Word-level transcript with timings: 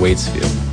Waitsfield. 0.00 0.70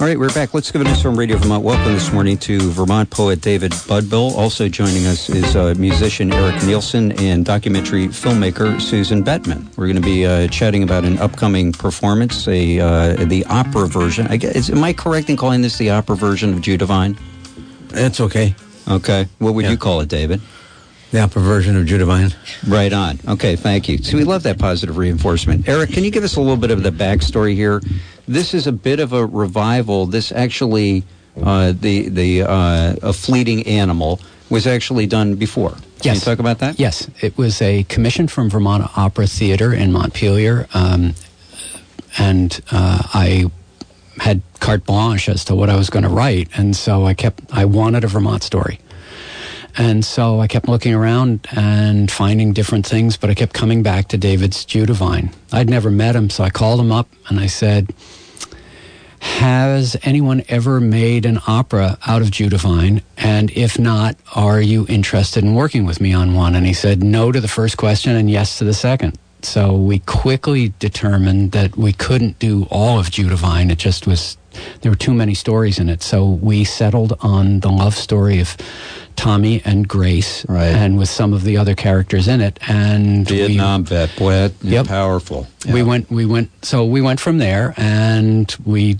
All 0.00 0.06
right, 0.06 0.16
we're 0.16 0.32
back. 0.32 0.54
Let's 0.54 0.70
give 0.70 0.80
it 0.80 0.86
a 0.86 0.94
from 0.94 1.18
Radio 1.18 1.36
Vermont. 1.36 1.64
Welcome 1.64 1.92
this 1.92 2.12
morning 2.12 2.38
to 2.38 2.70
Vermont 2.70 3.10
poet 3.10 3.40
David 3.40 3.72
Budbill. 3.72 4.30
Also 4.36 4.68
joining 4.68 5.06
us 5.06 5.28
is 5.28 5.56
uh, 5.56 5.74
musician 5.76 6.32
Eric 6.32 6.64
Nielsen 6.64 7.12
and 7.20 7.44
documentary 7.44 8.06
filmmaker 8.06 8.80
Susan 8.80 9.24
Bettman. 9.24 9.76
We're 9.76 9.86
going 9.86 9.96
to 9.96 10.00
be 10.00 10.24
uh, 10.24 10.46
chatting 10.48 10.84
about 10.84 11.04
an 11.04 11.18
upcoming 11.18 11.72
performance, 11.72 12.46
a 12.46 12.78
uh, 12.78 13.24
the 13.24 13.44
opera 13.46 13.88
version. 13.88 14.28
I 14.28 14.36
guess, 14.36 14.70
am 14.70 14.84
I 14.84 14.92
correct 14.92 15.28
in 15.28 15.36
calling 15.36 15.62
this 15.62 15.76
the 15.76 15.90
opera 15.90 16.16
version 16.16 16.54
of 16.54 16.62
Judevine? 16.62 17.18
It's 17.90 18.20
okay. 18.20 18.54
Okay. 18.88 19.26
What 19.40 19.54
would 19.54 19.64
yeah. 19.64 19.72
you 19.72 19.76
call 19.76 20.00
it, 20.00 20.08
David? 20.08 20.40
The 21.10 21.20
opera 21.20 21.40
version 21.40 21.76
of 21.76 21.86
Judevine. 21.86 22.34
Right 22.66 22.92
on. 22.92 23.18
Okay, 23.26 23.56
thank 23.56 23.88
you. 23.88 23.98
So 23.98 24.18
we 24.18 24.24
love 24.24 24.42
that 24.42 24.58
positive 24.58 24.98
reinforcement. 24.98 25.66
Eric, 25.66 25.90
can 25.90 26.04
you 26.04 26.10
give 26.10 26.22
us 26.22 26.36
a 26.36 26.40
little 26.40 26.58
bit 26.58 26.70
of 26.70 26.82
the 26.82 26.90
backstory 26.90 27.54
here? 27.54 27.80
this 28.28 28.54
is 28.54 28.66
a 28.66 28.72
bit 28.72 29.00
of 29.00 29.12
a 29.12 29.26
revival. 29.26 30.06
This 30.06 30.30
actually, 30.30 31.02
uh, 31.42 31.72
the 31.72 32.08
the 32.10 32.42
uh, 32.42 32.96
a 33.02 33.12
fleeting 33.12 33.66
animal 33.66 34.20
was 34.50 34.66
actually 34.66 35.06
done 35.06 35.34
before. 35.34 35.70
Can 35.70 36.14
yes. 36.14 36.16
you 36.16 36.20
talk 36.20 36.38
about 36.38 36.58
that? 36.60 36.78
Yes, 36.78 37.10
it 37.20 37.36
was 37.36 37.60
a 37.60 37.82
commission 37.84 38.28
from 38.28 38.50
Vermont 38.50 38.96
Opera 38.96 39.26
Theater 39.26 39.72
in 39.72 39.90
Montpelier, 39.90 40.68
um, 40.72 41.14
and 42.18 42.60
uh, 42.70 43.02
I 43.14 43.50
had 44.18 44.42
carte 44.60 44.84
blanche 44.84 45.28
as 45.28 45.44
to 45.46 45.54
what 45.54 45.70
I 45.70 45.76
was 45.76 45.90
going 45.90 46.04
to 46.04 46.08
write, 46.08 46.50
and 46.56 46.76
so 46.76 47.04
I 47.06 47.14
kept 47.14 47.42
I 47.52 47.64
wanted 47.64 48.04
a 48.04 48.08
Vermont 48.08 48.42
story. 48.42 48.78
And 49.78 50.04
so 50.04 50.40
I 50.40 50.48
kept 50.48 50.68
looking 50.68 50.92
around 50.92 51.46
and 51.52 52.10
finding 52.10 52.52
different 52.52 52.84
things, 52.84 53.16
but 53.16 53.30
I 53.30 53.34
kept 53.34 53.54
coming 53.54 53.82
back 53.82 54.08
to 54.08 54.18
David's 54.18 54.64
Judevine. 54.64 55.30
I'd 55.52 55.70
never 55.70 55.88
met 55.88 56.16
him, 56.16 56.30
so 56.30 56.42
I 56.42 56.50
called 56.50 56.80
him 56.80 56.90
up 56.90 57.08
and 57.28 57.38
I 57.38 57.46
said, 57.46 57.94
has 59.20 59.96
anyone 60.02 60.42
ever 60.48 60.80
made 60.80 61.26
an 61.26 61.40
opera 61.46 61.98
out 62.06 62.22
of 62.22 62.30
Judevine? 62.30 63.02
And 63.16 63.50
if 63.52 63.78
not, 63.78 64.16
are 64.34 64.60
you 64.60 64.84
interested 64.88 65.44
in 65.44 65.54
working 65.54 65.84
with 65.84 66.00
me 66.00 66.12
on 66.12 66.34
one? 66.34 66.54
And 66.54 66.66
he 66.66 66.72
said 66.72 67.02
no 67.02 67.32
to 67.32 67.40
the 67.40 67.48
first 67.48 67.76
question 67.76 68.16
and 68.16 68.30
yes 68.30 68.58
to 68.58 68.64
the 68.64 68.74
second. 68.74 69.18
So 69.42 69.74
we 69.76 70.00
quickly 70.00 70.72
determined 70.80 71.52
that 71.52 71.76
we 71.76 71.92
couldn't 71.92 72.38
do 72.40 72.66
all 72.70 72.98
of 72.98 73.10
Judevine. 73.10 73.70
It 73.70 73.78
just 73.78 74.06
was, 74.06 74.36
there 74.80 74.90
were 74.92 74.96
too 74.96 75.14
many 75.14 75.34
stories 75.34 75.78
in 75.78 75.88
it. 75.88 76.02
So 76.02 76.26
we 76.26 76.64
settled 76.64 77.14
on 77.20 77.60
the 77.60 77.70
love 77.70 77.94
story 77.94 78.40
of 78.40 78.56
Tommy 79.16 79.60
and 79.64 79.88
Grace, 79.88 80.48
right. 80.48 80.66
and 80.66 80.96
with 80.96 81.08
some 81.08 81.32
of 81.32 81.42
the 81.42 81.56
other 81.56 81.74
characters 81.74 82.28
in 82.28 82.40
it. 82.40 82.58
And 82.68 83.26
Vietnam 83.26 83.82
we, 83.82 83.88
vet, 83.88 84.20
wet, 84.20 84.52
yep. 84.62 84.86
powerful. 84.86 85.48
Yeah. 85.66 85.74
We 85.74 85.82
went, 85.82 86.10
we 86.10 86.24
went. 86.24 86.50
So 86.64 86.84
we 86.84 87.00
went 87.00 87.18
from 87.18 87.38
there, 87.38 87.74
and 87.76 88.54
we 88.64 88.98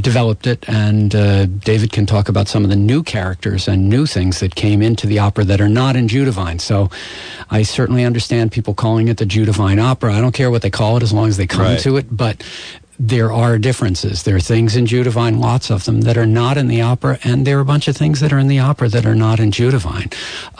developed 0.00 0.46
it, 0.46 0.68
and 0.68 1.14
uh, 1.14 1.46
David 1.46 1.92
can 1.92 2.04
talk 2.04 2.28
about 2.28 2.46
some 2.46 2.64
of 2.64 2.70
the 2.70 2.76
new 2.76 3.02
characters 3.02 3.66
and 3.66 3.88
new 3.88 4.04
things 4.04 4.40
that 4.40 4.54
came 4.54 4.82
into 4.82 5.06
the 5.06 5.18
opera 5.18 5.44
that 5.44 5.60
are 5.60 5.68
not 5.68 5.96
in 5.96 6.08
Judevine. 6.08 6.58
So 6.58 6.90
I 7.50 7.62
certainly 7.62 8.04
understand 8.04 8.52
people 8.52 8.74
calling 8.74 9.08
it 9.08 9.16
the 9.16 9.24
Judevine 9.24 9.78
opera. 9.78 10.12
I 10.12 10.20
don't 10.20 10.34
care 10.34 10.50
what 10.50 10.62
they 10.62 10.70
call 10.70 10.98
it 10.98 11.02
as 11.02 11.12
long 11.12 11.28
as 11.28 11.38
they 11.38 11.46
come 11.46 11.62
right. 11.62 11.80
to 11.80 11.96
it, 11.96 12.14
but 12.14 12.42
there 12.98 13.32
are 13.32 13.58
differences. 13.58 14.24
There 14.24 14.36
are 14.36 14.40
things 14.40 14.74
in 14.74 14.86
Judevine, 14.86 15.38
lots 15.38 15.70
of 15.70 15.84
them, 15.84 16.00
that 16.02 16.16
are 16.16 16.26
not 16.26 16.56
in 16.56 16.66
the 16.66 16.82
opera, 16.82 17.18
and 17.22 17.46
there 17.46 17.58
are 17.58 17.62
a 17.62 17.64
bunch 17.64 17.86
of 17.86 17.96
things 17.96 18.20
that 18.20 18.32
are 18.32 18.38
in 18.38 18.48
the 18.48 18.58
opera 18.58 18.88
that 18.88 19.06
are 19.06 19.14
not 19.14 19.38
in 19.38 19.52
Judevine. 19.52 20.10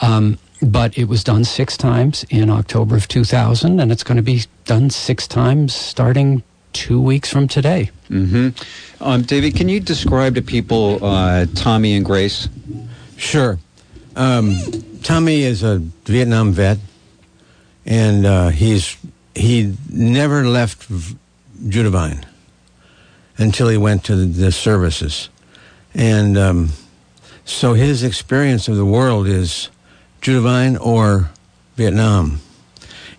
Um, 0.01 0.39
but 0.63 0.97
it 0.97 1.05
was 1.05 1.25
done 1.25 1.45
six 1.45 1.77
times 1.77 2.25
in 2.31 2.51
October 2.51 2.97
of 2.97 3.09
2000, 3.09 3.81
and 3.81 3.91
it's 3.91 4.05
going 4.05 4.17
to 4.17 4.23
be 4.23 4.43
done 4.65 4.91
six 4.91 5.27
times 5.27 5.75
starting 5.75 6.43
two 6.73 7.01
weeks 7.01 7.31
from 7.31 7.49
today. 7.49 7.91
Mm-hmm. 8.09 9.03
Um, 9.03 9.23
David, 9.23 9.57
can 9.57 9.69
you 9.69 9.81
describe 9.81 10.35
to 10.37 10.43
people 10.43 11.05
uh, 11.05 11.47
Tommy 11.55 11.97
and 11.97 12.05
Grace? 12.05 12.49
Sure. 13.17 13.59
Um, 14.17 14.57
Tommy 15.03 15.43
is 15.43 15.63
a 15.63 15.79
Vietnam 15.79 16.53
vet, 16.53 16.79
and 17.87 18.27
uh, 18.27 18.49
he's 18.49 18.97
he 19.35 19.77
never 19.89 20.45
left 20.45 20.89
Judevine 21.69 22.25
until 23.39 23.69
he 23.69 23.77
went 23.77 24.05
to 24.05 24.27
the, 24.27 24.53
services, 24.53 25.29
and 25.95 26.37
um, 26.37 26.71
so 27.45 27.73
his 27.73 28.03
experience 28.03 28.69
of 28.69 28.77
the 28.77 28.85
world 28.85 29.27
is 29.27 29.71
Judevine 30.21 30.77
or 30.77 31.31
Vietnam. 31.77 32.41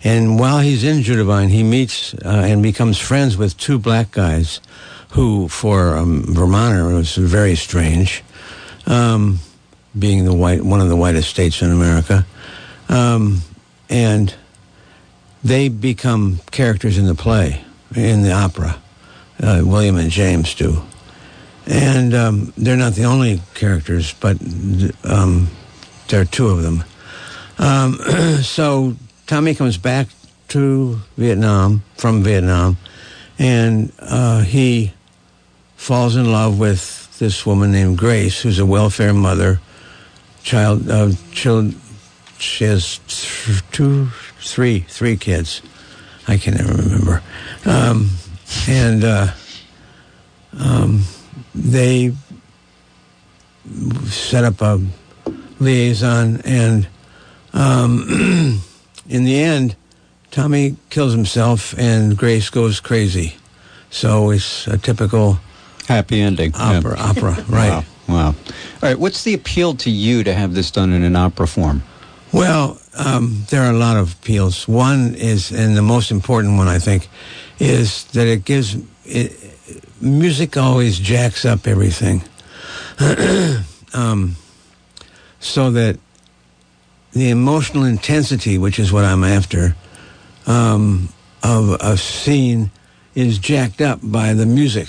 And 0.02 0.38
while 0.38 0.60
he's 0.60 0.84
in 0.84 1.02
Judevine, 1.02 1.48
he 1.48 1.62
meets 1.62 2.14
uh, 2.14 2.44
and 2.46 2.62
becomes 2.62 2.98
friends 2.98 3.36
with 3.36 3.56
two 3.58 3.78
black 3.78 4.12
guys 4.12 4.60
who, 5.10 5.48
for 5.48 5.94
a 5.94 6.02
um, 6.02 6.22
Vermonter, 6.28 6.94
was 6.94 7.16
very 7.16 7.56
strange, 7.56 8.22
um, 8.86 9.40
being 9.98 10.24
the 10.24 10.34
white, 10.34 10.62
one 10.62 10.80
of 10.80 10.88
the 10.88 10.96
whitest 10.96 11.28
states 11.28 11.60
in 11.60 11.70
America. 11.70 12.24
Um, 12.88 13.42
and 13.88 14.34
they 15.42 15.68
become 15.68 16.40
characters 16.50 16.96
in 16.96 17.06
the 17.06 17.14
play, 17.14 17.64
in 17.94 18.22
the 18.22 18.32
opera. 18.32 18.80
Uh, 19.42 19.62
William 19.64 19.96
and 19.96 20.10
James 20.10 20.54
do. 20.54 20.82
And 21.66 22.14
um, 22.14 22.52
they're 22.56 22.76
not 22.76 22.94
the 22.94 23.04
only 23.04 23.40
characters, 23.54 24.14
but 24.14 24.36
um, 25.04 25.48
there 26.08 26.20
are 26.20 26.26
two 26.26 26.48
of 26.48 26.62
them. 26.62 26.84
Um, 27.58 27.94
so 28.42 28.96
Tommy 29.26 29.54
comes 29.54 29.78
back 29.78 30.08
to 30.48 30.98
Vietnam, 31.16 31.82
from 31.96 32.22
Vietnam, 32.22 32.76
and 33.38 33.92
uh, 34.00 34.42
he 34.42 34.92
falls 35.76 36.16
in 36.16 36.30
love 36.32 36.58
with 36.58 37.18
this 37.18 37.46
woman 37.46 37.70
named 37.70 37.96
Grace, 37.96 38.40
who's 38.42 38.58
a 38.58 38.66
welfare 38.66 39.14
mother. 39.14 39.60
Child, 40.42 40.90
uh, 40.90 41.12
child, 41.32 41.74
she 42.38 42.64
has 42.64 42.98
two, 43.70 44.06
three, 44.40 44.80
three 44.80 45.16
kids. 45.16 45.62
I 46.26 46.38
can 46.38 46.54
never 46.54 46.74
remember. 46.74 47.22
Um, 47.66 48.10
and 48.68 49.04
uh, 49.04 49.28
um, 50.58 51.02
they 51.54 52.12
set 54.06 54.44
up 54.44 54.60
a 54.60 54.80
liaison, 55.58 56.40
and 56.44 56.88
um, 57.52 58.06
in 59.08 59.24
the 59.24 59.38
end, 59.38 59.76
Tommy 60.30 60.76
kills 60.90 61.12
himself 61.12 61.76
and 61.76 62.16
Grace 62.16 62.50
goes 62.50 62.80
crazy. 62.80 63.36
So 63.90 64.30
it's 64.30 64.66
a 64.68 64.78
typical 64.78 65.38
happy 65.86 66.20
ending 66.20 66.52
opera. 66.54 66.96
Yeah. 66.96 67.10
Opera, 67.10 67.44
right? 67.48 67.70
Wow. 67.70 67.84
wow. 68.08 68.26
All 68.26 68.34
right. 68.82 68.98
What's 68.98 69.24
the 69.24 69.34
appeal 69.34 69.74
to 69.74 69.90
you 69.90 70.22
to 70.22 70.32
have 70.32 70.54
this 70.54 70.70
done 70.70 70.92
in 70.92 71.02
an 71.02 71.16
opera 71.16 71.48
form? 71.48 71.82
Well, 72.32 72.80
um, 72.96 73.44
there 73.50 73.62
are 73.62 73.70
a 73.70 73.76
lot 73.76 73.96
of 73.96 74.14
appeals. 74.14 74.68
One 74.68 75.14
is, 75.16 75.50
and 75.50 75.76
the 75.76 75.82
most 75.82 76.10
important 76.10 76.56
one, 76.56 76.68
I 76.68 76.78
think, 76.78 77.08
is 77.58 78.04
that 78.12 78.26
it 78.26 78.44
gives 78.44 78.76
it, 79.04 79.32
music 80.00 80.56
always 80.56 80.98
jacks 80.98 81.44
up 81.44 81.66
everything, 81.66 82.22
um, 83.94 84.36
so 85.40 85.70
that 85.72 85.98
the 87.12 87.30
emotional 87.30 87.84
intensity, 87.84 88.58
which 88.58 88.78
is 88.78 88.92
what 88.92 89.04
I'm 89.04 89.24
after, 89.24 89.74
um, 90.46 91.08
of 91.42 91.70
a 91.80 91.96
scene 91.96 92.70
is 93.14 93.38
jacked 93.38 93.80
up 93.80 93.98
by 94.02 94.34
the 94.34 94.46
music. 94.46 94.88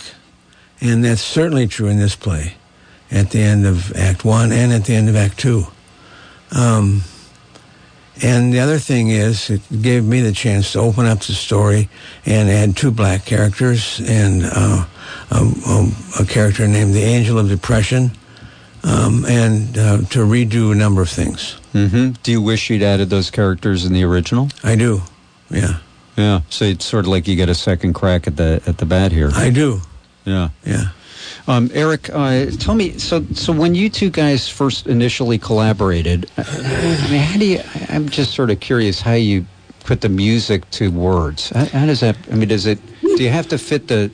And 0.80 1.04
that's 1.04 1.22
certainly 1.22 1.68
true 1.68 1.88
in 1.88 1.98
this 1.98 2.16
play 2.16 2.54
at 3.10 3.32
the 3.32 3.40
end 3.40 3.66
of 3.66 3.96
Act 3.96 4.24
One 4.26 4.52
and 4.52 4.72
at 4.72 4.86
the 4.86 4.94
end 4.94 5.10
of 5.10 5.16
Act 5.16 5.40
Two. 5.40 5.66
Um, 6.52 7.04
and 8.22 8.54
the 8.54 8.60
other 8.60 8.78
thing 8.78 9.10
is, 9.10 9.50
it 9.50 9.62
gave 9.82 10.04
me 10.06 10.22
the 10.22 10.32
chance 10.32 10.74
to 10.74 10.80
open 10.80 11.06
up 11.06 11.20
the 11.20 11.34
story 11.34 11.90
and 12.26 12.50
add 12.50 12.78
two 12.78 12.92
black 12.92 13.26
characters 13.26 14.00
and 14.02 14.44
uh, 14.44 14.86
a, 15.32 15.36
a, 15.36 15.92
a, 16.22 16.26
character 16.26 16.68
named 16.68 16.94
the 16.94 17.02
Angel 17.02 17.40
of 17.40 17.50
Depression, 17.50 18.12
um, 18.84 19.26
and 19.26 19.78
uh, 19.78 19.98
to 19.98 20.20
redo 20.20 20.72
a 20.72 20.76
number 20.76 21.02
of 21.02 21.10
things. 21.10 21.60
Mm-hmm. 21.74 22.12
Do 22.24 22.32
you 22.32 22.42
wish 22.42 22.70
you'd 22.70 22.84
added 22.84 23.10
those 23.10 23.32
characters 23.32 23.86
in 23.86 23.94
the 23.94 24.04
original? 24.04 24.50
I 24.64 24.76
do. 24.76 25.02
Yeah. 25.50 25.80
Yeah. 26.18 26.42
So 26.50 26.66
it's 26.66 26.86
sort 26.86 27.06
of 27.06 27.10
like 27.10 27.28
you 27.28 27.36
get 27.36 27.50
a 27.50 27.56
second 27.56 27.94
crack 27.94 28.28
at 28.28 28.38
the 28.38 28.62
at 28.68 28.78
the 28.78 28.86
bat 28.86 29.12
here. 29.12 29.32
I 29.34 29.50
do. 29.50 29.82
Yeah. 30.26 30.50
Yeah. 30.66 30.90
Um, 31.48 31.70
Eric, 31.74 32.10
uh, 32.14 32.48
tell 32.60 32.76
me. 32.76 32.98
So, 32.98 33.26
so 33.34 33.54
when 33.54 33.76
you 33.76 33.90
two 33.90 34.10
guys 34.10 34.48
first 34.48 34.88
initially 34.88 35.38
collaborated, 35.38 36.30
uh, 36.38 36.44
I 36.48 37.08
mean, 37.10 37.22
how 37.22 37.40
do 37.40 37.46
you? 37.46 37.62
I'm 37.90 38.10
just 38.10 38.34
sort 38.34 38.50
of 38.50 38.60
curious 38.60 39.02
how 39.02 39.14
you 39.14 39.46
put 39.84 40.02
the 40.02 40.10
music 40.10 40.70
to 40.72 40.92
words. 40.92 41.50
How, 41.50 41.66
how 41.66 41.86
does 41.86 42.02
that? 42.02 42.18
I 42.32 42.36
mean, 42.36 42.50
does 42.50 42.66
it? 42.66 42.80
Do 43.02 43.24
you 43.24 43.30
have 43.30 43.48
to 43.50 43.58
fit 43.58 43.88
the 43.88 44.12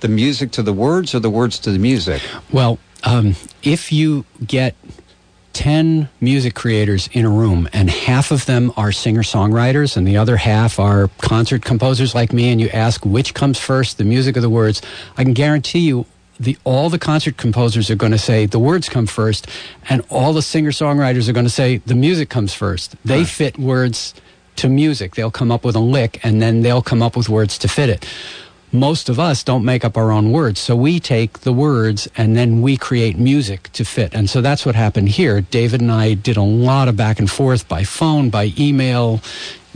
the 0.00 0.08
music 0.08 0.52
to 0.52 0.62
the 0.62 0.72
words 0.72 1.14
or 1.14 1.20
the 1.20 1.30
words 1.30 1.58
to 1.60 1.72
the 1.72 1.78
music? 1.78 2.22
Well, 2.52 2.78
um, 3.04 3.34
if 3.62 3.92
you 3.92 4.24
get 4.46 4.74
10 5.54 6.08
music 6.20 6.54
creators 6.54 7.08
in 7.12 7.24
a 7.24 7.28
room, 7.28 7.68
and 7.72 7.90
half 7.90 8.30
of 8.30 8.46
them 8.46 8.72
are 8.76 8.92
singer 8.92 9.22
songwriters, 9.22 9.96
and 9.96 10.06
the 10.06 10.16
other 10.16 10.36
half 10.36 10.78
are 10.78 11.10
concert 11.18 11.64
composers 11.64 12.14
like 12.14 12.32
me, 12.32 12.50
and 12.50 12.60
you 12.60 12.68
ask 12.68 13.04
which 13.04 13.34
comes 13.34 13.58
first, 13.58 13.98
the 13.98 14.04
music 14.04 14.36
or 14.36 14.40
the 14.40 14.50
words, 14.50 14.80
I 15.16 15.24
can 15.24 15.32
guarantee 15.32 15.80
you 15.80 16.06
the, 16.40 16.56
all 16.64 16.88
the 16.90 16.98
concert 16.98 17.36
composers 17.36 17.90
are 17.90 17.96
going 17.96 18.12
to 18.12 18.18
say 18.18 18.46
the 18.46 18.58
words 18.58 18.88
come 18.88 19.06
first, 19.06 19.46
and 19.88 20.04
all 20.10 20.32
the 20.32 20.42
singer 20.42 20.70
songwriters 20.70 21.28
are 21.28 21.32
going 21.32 21.46
to 21.46 21.50
say 21.50 21.78
the 21.78 21.94
music 21.94 22.28
comes 22.28 22.54
first. 22.54 22.96
They 23.04 23.18
right. 23.18 23.26
fit 23.26 23.58
words 23.58 24.14
to 24.56 24.68
music. 24.68 25.14
They'll 25.14 25.30
come 25.30 25.50
up 25.50 25.64
with 25.64 25.76
a 25.76 25.80
lick, 25.80 26.24
and 26.24 26.40
then 26.40 26.62
they'll 26.62 26.82
come 26.82 27.02
up 27.02 27.16
with 27.16 27.28
words 27.28 27.58
to 27.58 27.68
fit 27.68 27.88
it 27.88 28.06
most 28.72 29.08
of 29.08 29.18
us 29.18 29.42
don't 29.42 29.64
make 29.64 29.84
up 29.84 29.96
our 29.96 30.10
own 30.10 30.30
words. 30.30 30.60
So 30.60 30.76
we 30.76 31.00
take 31.00 31.40
the 31.40 31.52
words 31.52 32.08
and 32.16 32.36
then 32.36 32.60
we 32.60 32.76
create 32.76 33.18
music 33.18 33.70
to 33.72 33.84
fit. 33.84 34.14
And 34.14 34.28
so 34.28 34.40
that's 34.40 34.66
what 34.66 34.74
happened 34.74 35.08
here. 35.08 35.40
David 35.40 35.80
and 35.80 35.90
I 35.90 36.14
did 36.14 36.36
a 36.36 36.42
lot 36.42 36.88
of 36.88 36.96
back 36.96 37.18
and 37.18 37.30
forth 37.30 37.68
by 37.68 37.84
phone, 37.84 38.30
by 38.30 38.52
email, 38.58 39.18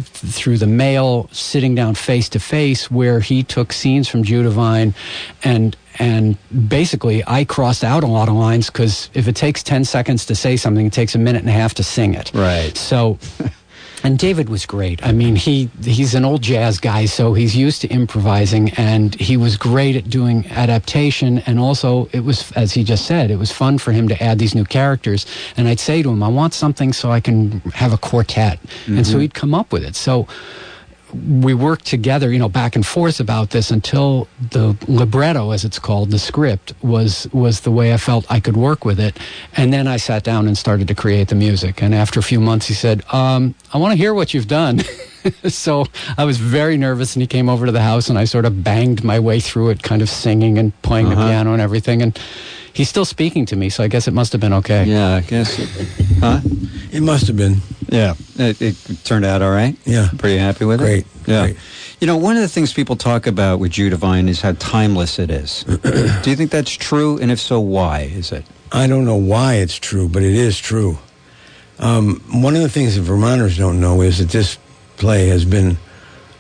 through 0.03 0.59
the 0.59 0.67
mail, 0.67 1.29
sitting 1.33 1.75
down 1.75 1.95
face 1.95 2.29
to 2.31 2.41
face, 2.41 2.91
where 2.91 3.21
he 3.21 3.43
took 3.43 3.73
scenes 3.73 4.09
from 4.09 4.25
Judevine 4.25 4.95
and 5.45 5.77
and 5.99 6.37
basically 6.69 7.23
I 7.27 7.45
crossed 7.45 7.85
out 7.85 8.05
a 8.05 8.07
lot 8.07 8.29
of 8.29 8.35
lines 8.35 8.69
because 8.69 9.11
if 9.15 9.29
it 9.29 9.37
takes 9.37 9.63
10 9.63 9.85
seconds 9.85 10.27
to 10.27 10.35
say 10.35 10.57
something, 10.57 10.87
it 10.87 10.93
takes 10.93 11.15
a 11.15 11.19
minute 11.19 11.41
and 11.41 11.49
a 11.49 11.53
half 11.53 11.75
to 11.75 11.83
sing 11.83 12.15
it. 12.15 12.31
Right. 12.35 12.77
So 12.77 13.19
And 14.05 14.19
David 14.19 14.49
was 14.49 14.67
great. 14.67 15.05
I 15.05 15.13
mean, 15.13 15.37
he 15.37 15.71
he's 15.83 16.15
an 16.15 16.25
old 16.25 16.43
jazz 16.43 16.81
guy, 16.81 17.05
so 17.05 17.35
he's 17.35 17.57
used 17.57 17.83
to 17.83 17.89
improvising, 17.89 18.71
and 18.71 19.15
he 19.15 19.37
was 19.37 19.57
great 19.57 19.95
at 19.95 20.11
doing 20.11 20.47
adaptation. 20.51 21.39
And 21.47 21.61
also, 21.61 22.07
it 22.13 22.21
was, 22.21 22.51
as 22.53 22.73
he 22.73 22.83
just 22.83 23.07
said, 23.07 23.31
it 23.31 23.37
was 23.37 23.53
fun 23.53 23.79
for 23.79 23.93
him 23.93 24.09
to 24.09 24.21
add 24.23 24.39
these 24.39 24.55
new 24.55 24.65
characters. 24.65 25.25
And 25.57 25.69
I'd 25.69 25.79
say 25.79 26.03
to 26.03 26.11
him, 26.11 26.23
"I 26.23 26.29
want 26.29 26.53
something 26.53 26.93
so 26.93 27.13
I 27.13 27.21
can 27.21 27.61
have 27.75 27.93
a 27.93 27.99
quartet," 27.99 28.61
mm-hmm. 28.63 28.97
and 28.97 29.07
so 29.07 29.13
mm-hmm. 29.13 29.21
he'd 29.21 29.35
come 29.35 29.55
up 29.55 29.73
with 29.73 29.85
it. 29.85 29.95
So 29.95 30.27
we 31.13 31.55
worked 31.55 31.87
together, 31.87 32.33
you 32.33 32.39
know, 32.39 32.49
back 32.49 32.75
and 32.75 32.87
forth 32.87 33.21
about 33.21 33.51
this 33.51 33.71
until 33.71 34.29
the 34.51 34.77
libretto, 34.89 35.51
as 35.51 35.65
it's 35.65 35.79
called, 35.79 36.11
the 36.11 36.19
script 36.19 36.75
was 36.83 37.29
was 37.33 37.61
the 37.61 37.71
way 37.71 37.93
I 37.93 37.97
felt 37.97 38.25
I 38.31 38.41
could 38.41 38.57
work 38.57 38.85
with 38.85 38.99
it. 38.99 39.19
And 39.57 39.73
then 39.73 39.87
I 39.87 39.97
sat 39.97 40.23
down 40.25 40.47
and 40.47 40.57
started 40.57 40.89
to 40.89 40.95
create 40.95 41.29
the 41.29 41.35
music. 41.35 41.83
And 41.83 41.95
after 41.95 42.21
a 42.21 42.23
few 42.23 42.41
months, 42.41 42.67
he 42.67 42.75
said, 42.75 43.03
um, 43.13 43.55
"I 43.73 43.79
want 43.79 43.93
to 43.93 43.99
hear 43.99 44.15
what 44.15 44.33
you've 44.35 44.49
done." 44.49 44.81
so 45.49 45.87
I 46.17 46.25
was 46.25 46.39
very 46.39 46.77
nervous, 46.77 47.15
and 47.15 47.21
he 47.21 47.27
came 47.27 47.49
over 47.49 47.67
to 47.67 47.73
the 47.73 47.83
house, 47.83 48.09
and 48.09 48.19
I 48.19 48.25
sort 48.25 48.45
of 48.45 48.65
banged 48.65 49.05
my 49.05 49.19
way 49.21 49.41
through 49.41 49.71
it, 49.71 49.83
kind 49.83 50.03
of 50.03 50.09
singing 50.09 50.59
and 50.59 50.73
playing 50.83 51.07
uh-huh. 51.07 51.15
the 51.17 51.29
piano 51.29 51.53
and 51.53 51.63
everything. 51.63 52.03
And 52.03 52.19
he's 52.73 52.89
still 52.89 53.05
speaking 53.05 53.47
to 53.47 53.57
me, 53.57 53.69
so 53.69 53.85
I 53.85 53.89
guess 53.89 54.09
it 54.09 54.15
must 54.15 54.33
have 54.33 54.41
been 54.41 54.55
okay. 54.55 54.85
Yeah, 54.85 55.17
I 55.17 55.21
guess. 55.21 55.57
huh? 56.21 56.41
It 56.91 57.03
must 57.03 57.27
have 57.27 57.37
been. 57.37 57.61
Yeah, 57.93 58.15
it, 58.37 58.63
it, 58.63 59.05
turned 59.05 59.27
out 59.27 59.43
all 59.43 59.51
right. 59.51 59.77
Yeah, 59.85 60.09
pretty 60.17 60.39
happy 60.39 60.65
with 60.65 60.81
Great. 60.81 61.01
it. 61.01 61.07
Yeah. 61.27 61.43
Great. 61.45 61.57
Yeah, 61.57 61.61
you 62.01 62.07
know, 62.07 62.17
one 62.17 62.37
of 62.37 62.43
the 62.43 62.49
things 62.49 62.73
people 62.73 62.97
talk 62.97 63.27
about 63.27 63.61
with 63.61 63.73
Judevine 63.73 64.29
is 64.29 64.41
how 64.41 64.53
timeless 64.53 65.19
it 65.19 65.31
is. 65.31 65.63
Do 65.65 66.31
you 66.31 66.37
think 66.37 66.51
that's 66.51 66.71
true? 66.71 67.19
And 67.19 67.31
if 67.31 67.39
so, 67.39 67.61
why 67.61 68.01
is 68.01 68.33
it? 68.33 68.47
I 68.73 68.87
don't 68.87 69.05
know 69.05 69.17
why 69.17 69.57
it's 69.57 69.77
true, 69.77 70.09
but 70.09 70.23
it 70.23 70.33
is 70.35 70.59
true. 70.59 70.99
Um, 71.79 72.21
one 72.33 72.57
of 72.57 72.63
the 72.63 72.69
things 72.71 72.97
that 72.97 73.03
Vermonters 73.03 73.59
don't 73.59 73.79
know 73.79 74.01
is 74.01 74.19
that 74.19 74.31
this 74.31 74.59
play 74.97 75.29
has 75.29 75.45
been 75.45 75.77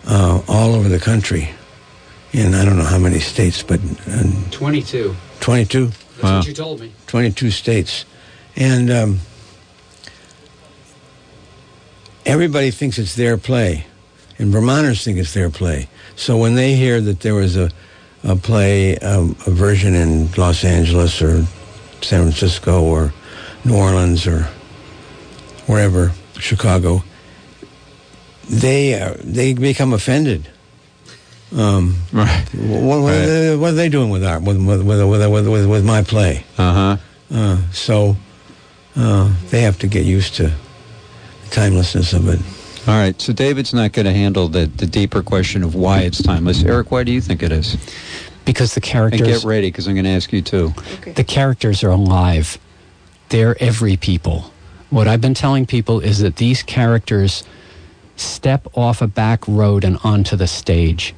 uh, 0.06 0.40
all 0.48 0.75
over 0.75 0.88
the 0.88 0.98
country 0.98 1.50
in 2.32 2.55
I 2.55 2.64
don't 2.64 2.78
know 2.78 2.84
how 2.84 2.98
many 2.98 3.20
states, 3.20 3.62
but 3.62 3.78
uh, 4.08 4.22
22. 4.50 5.14
22? 5.40 5.87
That's 5.87 6.22
wow. 6.22 6.38
what 6.38 6.46
you 6.46 6.55
told 6.55 6.81
me. 6.81 6.93
22 7.08 7.50
states. 7.50 8.06
And 8.56 8.90
um, 8.90 9.20
everybody 12.24 12.70
thinks 12.70 12.98
it's 12.98 13.14
their 13.14 13.36
play, 13.36 13.86
and 14.38 14.52
Vermonters 14.52 15.04
think 15.04 15.19
it's 15.19 15.34
their 15.34 15.50
play. 15.50 15.88
So 16.16 16.36
when 16.36 16.54
they 16.54 16.74
hear 16.74 17.00
that 17.00 17.20
there 17.20 17.34
was 17.34 17.56
a, 17.56 17.70
a 18.24 18.36
play, 18.36 18.98
um, 18.98 19.36
a 19.46 19.50
version 19.50 19.94
in 19.94 20.30
Los 20.32 20.64
Angeles 20.64 21.20
or 21.22 21.44
San 22.00 22.22
Francisco 22.22 22.82
or 22.82 23.12
New 23.64 23.76
Orleans 23.76 24.26
or 24.26 24.42
wherever, 25.66 26.12
Chicago, 26.38 27.02
they 28.48 29.00
uh, 29.00 29.14
they 29.20 29.54
become 29.54 29.92
offended. 29.92 30.48
Um, 31.54 31.96
right. 32.12 32.48
What, 32.54 32.82
what, 32.82 32.96
right. 32.98 33.14
Are 33.14 33.26
they, 33.26 33.56
what, 33.56 33.69
Are 33.69 33.72
they, 33.72 33.88
doing 33.88 34.10
with 34.10 34.24
art 34.24 34.42
with 34.42 34.56
with 34.56 34.82
with, 34.82 35.08
with, 35.08 35.48
with, 35.48 35.66
with 35.66 35.84
my 35.84 36.02
play? 36.02 36.44
Uh-huh. 36.58 36.96
Uh, 37.30 37.58
so 37.72 38.16
uh, 38.96 39.32
they 39.50 39.62
have 39.62 39.78
to 39.80 39.86
get 39.86 40.04
used 40.04 40.34
to 40.36 40.52
timelessness 41.52 42.12
of 42.12 42.28
it. 42.28 42.40
All 42.88 42.99
right. 42.99 43.20
So 43.20 43.32
David's 43.32 43.72
not 43.72 43.93
going 43.93 44.06
to 44.06 44.12
handle 44.12 44.49
the, 44.49 44.66
the 44.66 44.87
deeper 44.87 45.22
question 45.22 45.62
of 45.62 45.76
why 45.76 46.00
it's 46.00 46.20
timeless. 46.20 46.64
Eric, 46.64 46.90
why 46.90 47.04
do 47.04 47.12
you 47.12 47.20
think 47.20 47.43
it 47.43 47.52
is? 47.52 47.76
Because 48.44 48.75
the 48.75 48.81
characters. 48.81 49.20
And 49.20 49.28
get 49.28 49.44
ready, 49.44 49.69
because 49.69 49.87
I'm 49.87 49.94
going 49.94 50.04
to 50.04 50.10
ask 50.10 50.32
you 50.32 50.43
too. 50.43 50.75
Okay. 50.99 51.12
The 51.12 51.22
characters 51.22 51.84
are 51.84 51.90
alive. 51.90 52.58
They're 53.28 53.56
every 53.62 53.96
people. 53.96 54.52
What 54.90 55.06
I've 55.06 55.20
been 55.20 55.34
telling 55.34 55.64
people 55.64 56.00
is 56.00 56.19
that 56.19 56.37
these 56.37 56.62
characters 56.62 57.44
step 58.16 58.66
off 58.76 59.00
a 59.00 59.06
back 59.06 59.46
road 59.46 59.84
and 59.84 59.98
onto 60.02 60.37
the 60.37 60.48
stage 60.48 61.14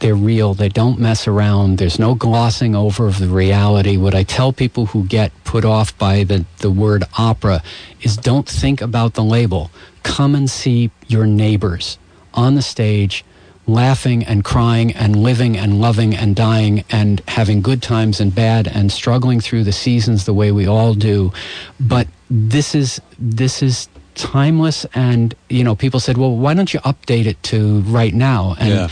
they're 0.00 0.14
real. 0.14 0.54
They 0.54 0.68
don't 0.68 0.98
mess 0.98 1.28
around. 1.28 1.78
There's 1.78 1.98
no 1.98 2.14
glossing 2.14 2.74
over 2.74 3.06
of 3.06 3.18
the 3.18 3.28
reality. 3.28 3.96
What 3.96 4.14
I 4.14 4.24
tell 4.24 4.52
people 4.52 4.86
who 4.86 5.04
get 5.04 5.32
put 5.44 5.64
off 5.64 5.96
by 5.98 6.24
the, 6.24 6.44
the 6.58 6.70
word 6.70 7.04
opera 7.16 7.62
is 8.00 8.16
don't 8.16 8.48
think 8.48 8.80
about 8.80 9.14
the 9.14 9.22
label. 9.22 9.70
Come 10.02 10.34
and 10.34 10.50
see 10.50 10.90
your 11.06 11.26
neighbors 11.26 11.98
on 12.34 12.54
the 12.54 12.62
stage 12.62 13.24
laughing 13.66 14.24
and 14.24 14.42
crying 14.42 14.92
and 14.92 15.16
living 15.16 15.56
and 15.56 15.80
loving 15.80 16.14
and 16.14 16.34
dying 16.34 16.82
and 16.90 17.22
having 17.28 17.60
good 17.60 17.82
times 17.82 18.20
and 18.20 18.34
bad 18.34 18.66
and 18.66 18.90
struggling 18.90 19.40
through 19.40 19.62
the 19.62 19.72
seasons 19.72 20.24
the 20.24 20.34
way 20.34 20.50
we 20.50 20.66
all 20.66 20.94
do. 20.94 21.32
But 21.78 22.08
this 22.28 22.74
is 22.74 23.00
this 23.18 23.62
is 23.62 23.88
timeless 24.14 24.84
and 24.94 25.34
you 25.48 25.62
know 25.62 25.74
people 25.74 26.00
said 26.00 26.18
well 26.18 26.36
why 26.36 26.52
don't 26.52 26.74
you 26.74 26.80
update 26.80 27.26
it 27.26 27.40
to 27.42 27.80
right 27.82 28.12
now 28.12 28.54
and 28.58 28.68
yeah 28.68 28.88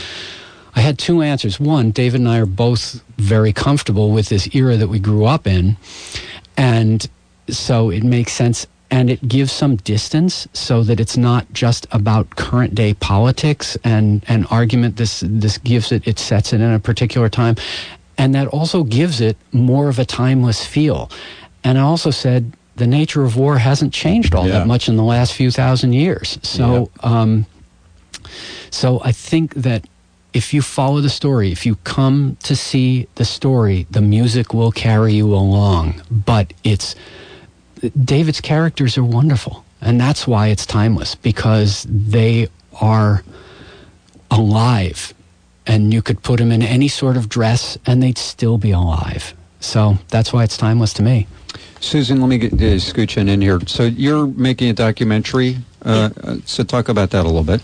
I 0.78 0.80
had 0.80 0.96
two 0.96 1.22
answers. 1.22 1.58
One, 1.58 1.90
David 1.90 2.20
and 2.20 2.28
I 2.28 2.38
are 2.38 2.46
both 2.46 3.02
very 3.16 3.52
comfortable 3.52 4.12
with 4.12 4.28
this 4.28 4.54
era 4.54 4.76
that 4.76 4.86
we 4.86 5.00
grew 5.00 5.24
up 5.24 5.44
in. 5.44 5.76
And 6.56 7.04
so 7.48 7.90
it 7.90 8.04
makes 8.04 8.32
sense 8.32 8.64
and 8.88 9.10
it 9.10 9.26
gives 9.26 9.50
some 9.50 9.74
distance 9.74 10.46
so 10.52 10.84
that 10.84 11.00
it's 11.00 11.16
not 11.16 11.52
just 11.52 11.88
about 11.90 12.30
current 12.36 12.76
day 12.76 12.94
politics 12.94 13.76
and 13.82 14.24
an 14.28 14.44
argument 14.52 14.98
this 14.98 15.24
this 15.26 15.58
gives 15.58 15.90
it 15.90 16.06
it 16.06 16.18
sets 16.18 16.52
it 16.52 16.60
in 16.60 16.72
a 16.72 16.78
particular 16.78 17.28
time 17.28 17.56
and 18.16 18.34
that 18.34 18.46
also 18.46 18.84
gives 18.84 19.20
it 19.20 19.36
more 19.52 19.88
of 19.88 19.98
a 19.98 20.06
timeless 20.06 20.64
feel 20.64 21.10
and 21.64 21.76
i 21.76 21.82
also 21.82 22.10
said 22.10 22.50
the 22.76 22.86
nature 22.86 23.24
of 23.24 23.36
war 23.36 23.58
hasn't 23.58 23.92
changed 23.92 24.34
all 24.34 24.46
yeah. 24.46 24.60
that 24.60 24.66
much 24.66 24.88
in 24.88 24.96
the 24.96 25.04
last 25.04 25.34
few 25.34 25.50
thousand 25.50 25.92
years 25.92 26.38
so 26.42 26.90
yeah. 27.02 27.20
um, 27.20 27.46
so 28.70 29.02
i 29.04 29.12
think 29.12 29.52
that 29.52 29.84
if 30.32 30.52
you 30.52 30.62
follow 30.62 31.00
the 31.00 31.10
story, 31.10 31.50
if 31.52 31.64
you 31.64 31.76
come 31.76 32.36
to 32.42 32.54
see 32.54 33.08
the 33.14 33.24
story, 33.24 33.86
the 33.90 34.00
music 34.00 34.52
will 34.52 34.72
carry 34.72 35.14
you 35.14 35.34
along. 35.34 36.02
But 36.10 36.52
it's 36.64 36.94
David's 38.04 38.40
characters 38.40 38.98
are 38.98 39.04
wonderful, 39.04 39.64
and 39.80 40.00
that's 40.00 40.26
why 40.26 40.48
it's 40.48 40.66
timeless 40.66 41.14
because 41.14 41.86
they 41.88 42.48
are 42.80 43.22
alive, 44.30 45.14
and 45.66 45.94
you 45.94 46.02
could 46.02 46.22
put 46.22 46.38
them 46.38 46.52
in 46.52 46.62
any 46.62 46.88
sort 46.88 47.16
of 47.16 47.28
dress, 47.28 47.78
and 47.86 48.02
they'd 48.02 48.18
still 48.18 48.58
be 48.58 48.72
alive. 48.72 49.34
So 49.60 49.98
that's 50.08 50.32
why 50.32 50.44
it's 50.44 50.56
timeless 50.56 50.92
to 50.94 51.02
me. 51.02 51.26
Susan, 51.80 52.20
let 52.20 52.28
me 52.28 52.38
get 52.38 52.52
uh, 52.52 52.76
scooching 52.78 53.28
in 53.28 53.40
here. 53.40 53.60
So 53.66 53.84
you're 53.84 54.26
making 54.26 54.68
a 54.68 54.72
documentary. 54.72 55.58
Uh, 55.84 56.10
uh, 56.22 56.36
so 56.44 56.64
talk 56.64 56.88
about 56.88 57.10
that 57.10 57.22
a 57.22 57.28
little 57.28 57.44
bit 57.44 57.62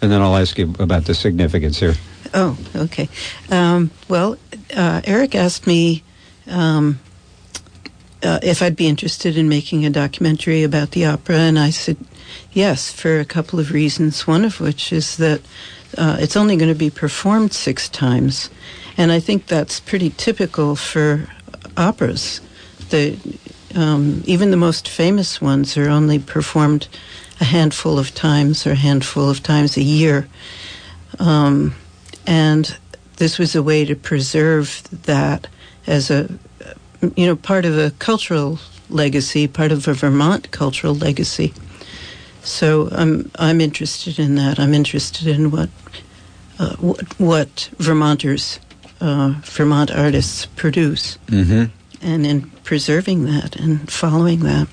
and 0.00 0.10
then 0.10 0.22
I'll 0.22 0.36
ask 0.36 0.58
you 0.58 0.74
about 0.78 1.04
the 1.04 1.14
significance 1.14 1.78
here. 1.78 1.94
Oh, 2.34 2.58
okay. 2.74 3.08
Um, 3.50 3.90
well, 4.08 4.36
uh, 4.76 5.00
Eric 5.04 5.34
asked 5.34 5.66
me 5.66 6.02
um, 6.46 6.98
uh, 8.22 8.38
if 8.42 8.62
I'd 8.62 8.76
be 8.76 8.86
interested 8.86 9.36
in 9.36 9.48
making 9.48 9.86
a 9.86 9.90
documentary 9.90 10.62
about 10.62 10.90
the 10.92 11.06
opera, 11.06 11.36
and 11.36 11.58
I 11.58 11.70
said 11.70 11.96
yes 12.52 12.92
for 12.92 13.20
a 13.20 13.24
couple 13.24 13.58
of 13.58 13.72
reasons. 13.72 14.26
One 14.26 14.44
of 14.44 14.60
which 14.60 14.92
is 14.92 15.16
that 15.16 15.40
uh, 15.96 16.16
it's 16.20 16.36
only 16.36 16.56
going 16.56 16.72
to 16.72 16.78
be 16.78 16.90
performed 16.90 17.52
six 17.52 17.88
times, 17.88 18.50
and 18.96 19.12
I 19.12 19.20
think 19.20 19.46
that's 19.46 19.80
pretty 19.80 20.10
typical 20.10 20.76
for 20.76 21.28
operas. 21.76 22.40
The 22.90 23.16
um, 23.74 24.22
even 24.26 24.50
the 24.50 24.56
most 24.56 24.88
famous 24.88 25.40
ones 25.40 25.76
are 25.76 25.88
only 25.88 26.18
performed 26.18 26.88
a 27.40 27.44
handful 27.44 27.98
of 27.98 28.14
times 28.14 28.66
or 28.66 28.72
a 28.72 28.76
handful 28.76 29.28
of 29.30 29.42
times 29.42 29.76
a 29.76 29.82
year. 29.82 30.28
Um, 31.18 31.74
and 32.26 32.76
this 33.16 33.38
was 33.38 33.54
a 33.54 33.62
way 33.62 33.84
to 33.84 33.94
preserve 33.94 34.82
that 35.04 35.46
as 35.86 36.10
a, 36.10 36.28
you 37.16 37.26
know, 37.26 37.36
part 37.36 37.64
of 37.64 37.78
a 37.78 37.90
cultural 37.98 38.58
legacy, 38.90 39.48
part 39.48 39.72
of 39.72 39.88
a 39.88 39.94
Vermont 39.94 40.50
cultural 40.50 40.94
legacy. 40.94 41.52
So 42.42 42.88
I'm 42.92 43.30
I'm 43.38 43.60
interested 43.60 44.18
in 44.18 44.36
that. 44.36 44.58
I'm 44.58 44.72
interested 44.74 45.26
in 45.26 45.50
what 45.50 45.68
uh, 46.58 46.76
what, 46.76 47.18
what 47.20 47.70
Vermonters, 47.78 48.58
uh, 49.00 49.34
Vermont 49.42 49.90
artists 49.90 50.46
produce, 50.56 51.18
Mm-hmm. 51.26 51.64
and 52.02 52.26
in 52.26 52.42
preserving 52.64 53.24
that 53.26 53.56
and 53.56 53.90
following 53.90 54.40
that. 54.40 54.68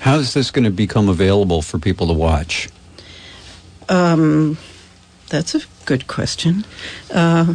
How 0.00 0.16
is 0.16 0.34
this 0.34 0.50
going 0.50 0.64
to 0.64 0.70
become 0.70 1.08
available 1.08 1.62
for 1.62 1.78
people 1.78 2.06
to 2.06 2.12
watch? 2.12 2.68
Um, 3.88 4.56
that's 5.28 5.54
a 5.54 5.60
good 5.84 6.06
question. 6.06 6.64
Uh, 7.12 7.54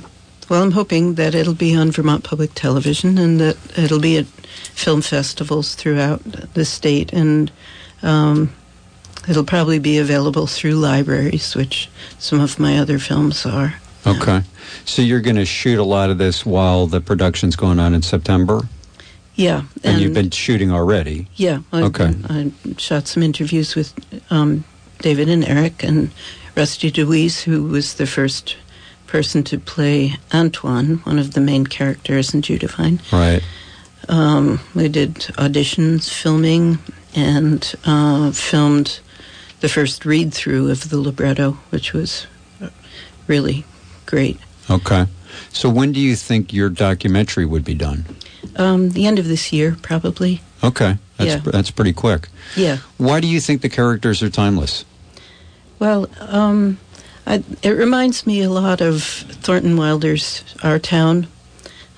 well, 0.49 0.61
I'm 0.61 0.71
hoping 0.71 1.15
that 1.15 1.33
it'll 1.33 1.55
be 1.55 1.75
on 1.75 1.91
Vermont 1.91 2.23
Public 2.23 2.53
Television 2.53 3.17
and 3.17 3.39
that 3.39 3.57
it'll 3.77 3.99
be 3.99 4.17
at 4.17 4.25
film 4.73 5.01
festivals 5.01 5.75
throughout 5.75 6.21
the 6.53 6.65
state, 6.65 7.11
and 7.13 7.51
um, 8.03 8.53
it'll 9.27 9.43
probably 9.43 9.79
be 9.79 9.97
available 9.97 10.45
through 10.45 10.75
libraries, 10.75 11.55
which 11.55 11.89
some 12.19 12.39
of 12.39 12.59
my 12.59 12.77
other 12.77 12.99
films 12.99 13.45
are. 13.45 13.75
Okay. 14.05 14.43
So 14.85 15.01
you're 15.01 15.21
going 15.21 15.37
to 15.37 15.45
shoot 15.45 15.79
a 15.79 15.83
lot 15.83 16.09
of 16.09 16.17
this 16.17 16.45
while 16.45 16.85
the 16.85 17.01
production's 17.01 17.55
going 17.55 17.79
on 17.79 17.93
in 17.93 18.03
September? 18.03 18.67
Yeah, 19.35 19.63
And, 19.83 20.01
you've 20.01 20.13
been 20.13 20.29
shooting 20.31 20.71
already? 20.71 21.27
Yeah. 21.35 21.59
I, 21.73 21.83
Okay. 21.83 22.15
I 22.29 22.51
shot 22.77 23.07
some 23.07 23.21
interviews 23.21 23.75
with 23.75 23.93
um, 24.31 24.63
David 24.99 25.27
and 25.29 25.43
Eric 25.43 25.83
and 25.83 26.11
Rusty 26.55 26.89
DeWees, 26.91 27.43
who 27.43 27.63
was 27.63 27.95
the 27.95 28.07
first 28.07 28.55
person 29.07 29.43
to 29.43 29.59
play 29.59 30.13
Antoine, 30.33 30.97
one 31.03 31.19
of 31.19 31.33
the 31.33 31.41
main 31.41 31.67
characters 31.67 32.33
in 32.33 32.41
Judevine. 32.41 32.99
Right. 33.11 33.43
Um, 34.07 34.59
we 34.73 34.87
did 34.87 35.15
auditions, 35.37 36.09
filming, 36.09 36.79
and 37.13 37.73
uh, 37.85 38.31
filmed 38.31 38.99
the 39.59 39.69
first 39.69 40.05
read 40.05 40.33
through 40.33 40.69
of 40.69 40.89
the 40.89 40.97
libretto, 40.97 41.51
which 41.71 41.91
was 41.91 42.27
really 43.27 43.65
great. 44.05 44.39
Okay. 44.69 45.07
So 45.49 45.69
when 45.69 45.91
do 45.91 45.99
you 45.99 46.15
think 46.15 46.53
your 46.53 46.69
documentary 46.69 47.45
would 47.45 47.65
be 47.65 47.73
done? 47.73 48.05
Um, 48.55 48.89
the 48.91 49.05
end 49.05 49.19
of 49.19 49.27
this 49.27 49.51
year, 49.53 49.77
probably. 49.81 50.41
Okay. 50.63 50.97
That's, 51.17 51.45
Yeah. 51.45 51.51
that's 51.51 51.71
pretty 51.71 51.93
quick. 51.93 52.29
Yeah. 52.55 52.77
Why 52.97 53.19
do 53.19 53.27
you 53.27 53.39
think 53.39 53.61
the 53.61 53.69
characters 53.69 54.21
are 54.23 54.29
timeless? 54.29 54.85
Well, 55.79 56.07
um, 56.19 56.77
I, 57.27 57.43
it 57.63 57.69
reminds 57.71 58.25
me 58.25 58.41
a 58.41 58.49
lot 58.49 58.81
of 58.81 59.03
Thornton 59.03 59.77
Wilder's 59.77 60.43
Our 60.63 60.79
Town. 60.79 61.27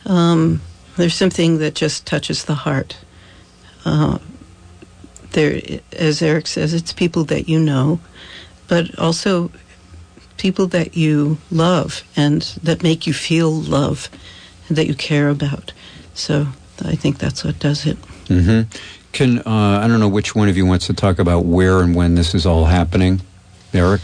Um, 0.05 0.61
there's 0.97 1.13
something 1.15 1.59
that 1.59 1.75
just 1.75 2.05
touches 2.05 2.45
the 2.45 2.55
heart. 2.55 2.97
Uh, 3.85 4.17
there, 5.31 5.61
as 5.93 6.21
Eric 6.21 6.47
says, 6.47 6.73
it's 6.73 6.93
people 6.93 7.23
that 7.25 7.47
you 7.47 7.59
know, 7.59 7.99
but 8.67 8.97
also 8.97 9.51
people 10.37 10.67
that 10.67 10.95
you 10.95 11.37
love 11.51 12.03
and 12.15 12.41
that 12.63 12.83
make 12.83 13.05
you 13.07 13.13
feel 13.13 13.51
love 13.51 14.09
and 14.67 14.77
that 14.77 14.87
you 14.87 14.95
care 14.95 15.29
about. 15.29 15.73
So 16.17 16.47
I 16.83 16.95
think 16.95 17.19
that's 17.19 17.43
what 17.43 17.59
does 17.59 17.85
it. 17.85 17.97
hmm 18.27 18.61
Can 19.13 19.39
uh, 19.39 19.79
I 19.83 19.87
don't 19.87 19.99
know 19.99 20.09
which 20.09 20.35
one 20.35 20.49
of 20.49 20.57
you 20.57 20.65
wants 20.65 20.87
to 20.87 20.93
talk 20.93 21.19
about 21.19 21.45
where 21.45 21.81
and 21.81 21.95
when 21.95 22.15
this 22.15 22.33
is 22.35 22.45
all 22.45 22.65
happening, 22.65 23.21
Eric? 23.73 24.01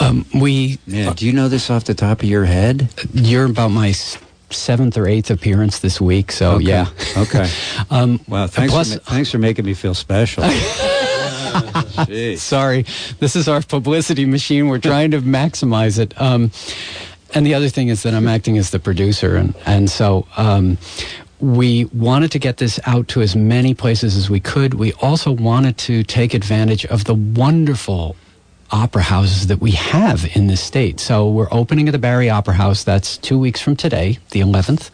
Um, 0.00 0.24
we, 0.34 0.78
Yeah. 0.86 1.12
do 1.14 1.26
you 1.26 1.32
know 1.32 1.48
this 1.48 1.68
off 1.70 1.84
the 1.84 1.94
top 1.94 2.22
of 2.22 2.28
your 2.28 2.44
head? 2.46 2.88
you're 3.12 3.44
about 3.44 3.68
my 3.70 3.90
s- 3.90 4.16
seventh 4.50 4.96
or 4.96 5.06
eighth 5.06 5.30
appearance 5.30 5.78
this 5.80 6.00
week, 6.00 6.32
so 6.32 6.52
Okay. 6.52 6.64
yeah. 6.64 6.86
Okay. 7.16 7.50
Um, 7.90 8.20
Well, 8.26 8.46
thanks. 8.48 8.72
plus- 8.72 8.94
for, 8.94 9.00
ma- 9.00 9.10
thanks 9.10 9.30
for 9.30 9.38
making 9.38 9.64
me 9.66 9.74
feel 9.74 9.94
special. 9.94 10.42
Jeez. 12.08 12.38
Sorry, 12.38 12.84
this 13.20 13.36
is 13.36 13.46
our 13.48 13.60
publicity 13.62 14.24
machine. 14.24 14.68
We're 14.68 14.78
trying 14.78 15.10
to 15.10 15.20
maximize 15.20 15.98
it. 15.98 16.18
Um, 16.20 16.50
and 17.34 17.46
the 17.46 17.54
other 17.54 17.68
thing 17.68 17.88
is 17.88 18.02
that 18.02 18.14
I'm 18.14 18.28
acting 18.28 18.58
as 18.58 18.70
the 18.70 18.78
producer, 18.78 19.36
and 19.36 19.54
and 19.66 19.90
so. 19.90 20.26
Um, 20.36 20.78
we 21.40 21.86
wanted 21.86 22.30
to 22.30 22.38
get 22.38 22.58
this 22.58 22.78
out 22.86 23.08
to 23.08 23.20
as 23.20 23.34
many 23.34 23.74
places 23.74 24.16
as 24.16 24.30
we 24.30 24.38
could. 24.38 24.74
We 24.74 24.92
also 25.02 25.32
wanted 25.32 25.76
to 25.78 26.04
take 26.04 26.34
advantage 26.34 26.86
of 26.86 27.02
the 27.02 27.14
wonderful 27.14 28.14
opera 28.72 29.02
houses 29.02 29.48
that 29.48 29.60
we 29.60 29.72
have 29.72 30.24
in 30.34 30.46
this 30.46 30.62
state. 30.62 30.98
So 30.98 31.28
we're 31.28 31.48
opening 31.52 31.88
at 31.88 31.92
the 31.92 31.98
Barre 31.98 32.30
Opera 32.30 32.54
House. 32.54 32.82
That's 32.84 33.18
two 33.18 33.38
weeks 33.38 33.60
from 33.60 33.76
today, 33.76 34.18
the 34.30 34.40
11th. 34.40 34.90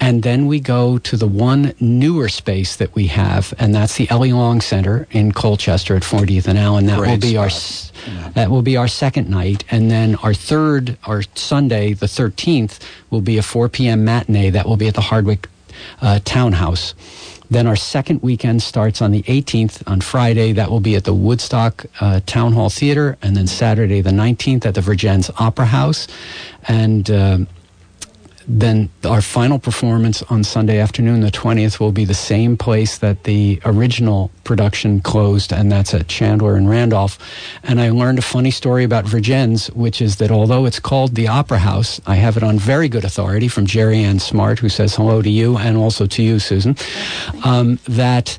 And 0.00 0.22
then 0.22 0.46
we 0.46 0.60
go 0.60 0.98
to 0.98 1.16
the 1.16 1.26
one 1.26 1.74
newer 1.80 2.28
space 2.28 2.76
that 2.76 2.94
we 2.94 3.06
have, 3.08 3.54
and 3.58 3.74
that's 3.74 3.96
the 3.96 4.10
Elley-Long 4.10 4.60
Center 4.60 5.06
in 5.12 5.32
Colchester 5.32 5.96
at 5.96 6.04
Fort 6.04 6.28
Ethan 6.30 6.56
Allen. 6.56 6.86
That 6.86 6.98
will 6.98 7.04
Great 7.06 7.20
be 7.20 7.36
our 7.36 7.50
spot. 7.50 8.04
s- 8.08 8.32
that 8.34 8.50
will 8.50 8.62
be 8.62 8.76
our 8.76 8.88
second 8.88 9.28
night, 9.28 9.64
and 9.70 9.90
then 9.90 10.14
our 10.16 10.34
third, 10.34 10.96
our 11.04 11.22
Sunday, 11.34 11.92
the 11.94 12.06
13th, 12.06 12.78
will 13.10 13.20
be 13.20 13.38
a 13.38 13.42
4 13.42 13.68
p.m. 13.68 14.04
matinee. 14.04 14.50
That 14.50 14.66
will 14.66 14.76
be 14.76 14.88
at 14.88 14.94
the 14.94 15.00
Hardwick 15.02 15.48
uh, 16.02 16.20
Townhouse. 16.24 16.94
Then 17.50 17.66
our 17.66 17.76
second 17.76 18.22
weekend 18.22 18.62
starts 18.62 19.00
on 19.00 19.10
the 19.10 19.22
18th 19.22 19.82
on 19.86 20.00
Friday. 20.00 20.52
That 20.52 20.70
will 20.70 20.80
be 20.80 20.96
at 20.96 21.04
the 21.04 21.14
Woodstock 21.14 21.86
uh, 22.00 22.20
Town 22.26 22.52
Hall 22.52 22.70
Theater, 22.70 23.16
and 23.22 23.36
then 23.36 23.46
Saturday 23.46 24.00
the 24.00 24.10
19th 24.10 24.66
at 24.66 24.74
the 24.74 24.80
Vergennes 24.82 25.30
Opera 25.38 25.66
House, 25.66 26.06
and. 26.66 27.10
um 27.10 27.48
then 28.48 28.88
our 29.04 29.20
final 29.20 29.58
performance 29.58 30.22
on 30.24 30.42
Sunday 30.42 30.78
afternoon, 30.78 31.20
the 31.20 31.30
20th, 31.30 31.78
will 31.78 31.92
be 31.92 32.06
the 32.06 32.14
same 32.14 32.56
place 32.56 32.96
that 32.98 33.24
the 33.24 33.60
original 33.66 34.30
production 34.44 35.00
closed, 35.00 35.52
and 35.52 35.70
that's 35.70 35.92
at 35.92 36.08
Chandler 36.08 36.56
and 36.56 36.68
Randolph. 36.68 37.18
And 37.62 37.78
I 37.78 37.90
learned 37.90 38.18
a 38.18 38.22
funny 38.22 38.50
story 38.50 38.84
about 38.84 39.04
Vergennes, 39.04 39.70
which 39.74 40.00
is 40.00 40.16
that 40.16 40.30
although 40.30 40.64
it's 40.64 40.80
called 40.80 41.14
the 41.14 41.28
Opera 41.28 41.58
House, 41.58 42.00
I 42.06 42.14
have 42.14 42.38
it 42.38 42.42
on 42.42 42.58
very 42.58 42.88
good 42.88 43.04
authority 43.04 43.48
from 43.48 43.66
Jerry 43.66 43.98
Ann 43.98 44.18
Smart, 44.18 44.60
who 44.60 44.70
says 44.70 44.94
hello 44.94 45.20
to 45.20 45.30
you 45.30 45.58
and 45.58 45.76
also 45.76 46.06
to 46.06 46.22
you, 46.22 46.38
Susan, 46.38 46.74
um, 47.44 47.78
that 47.86 48.38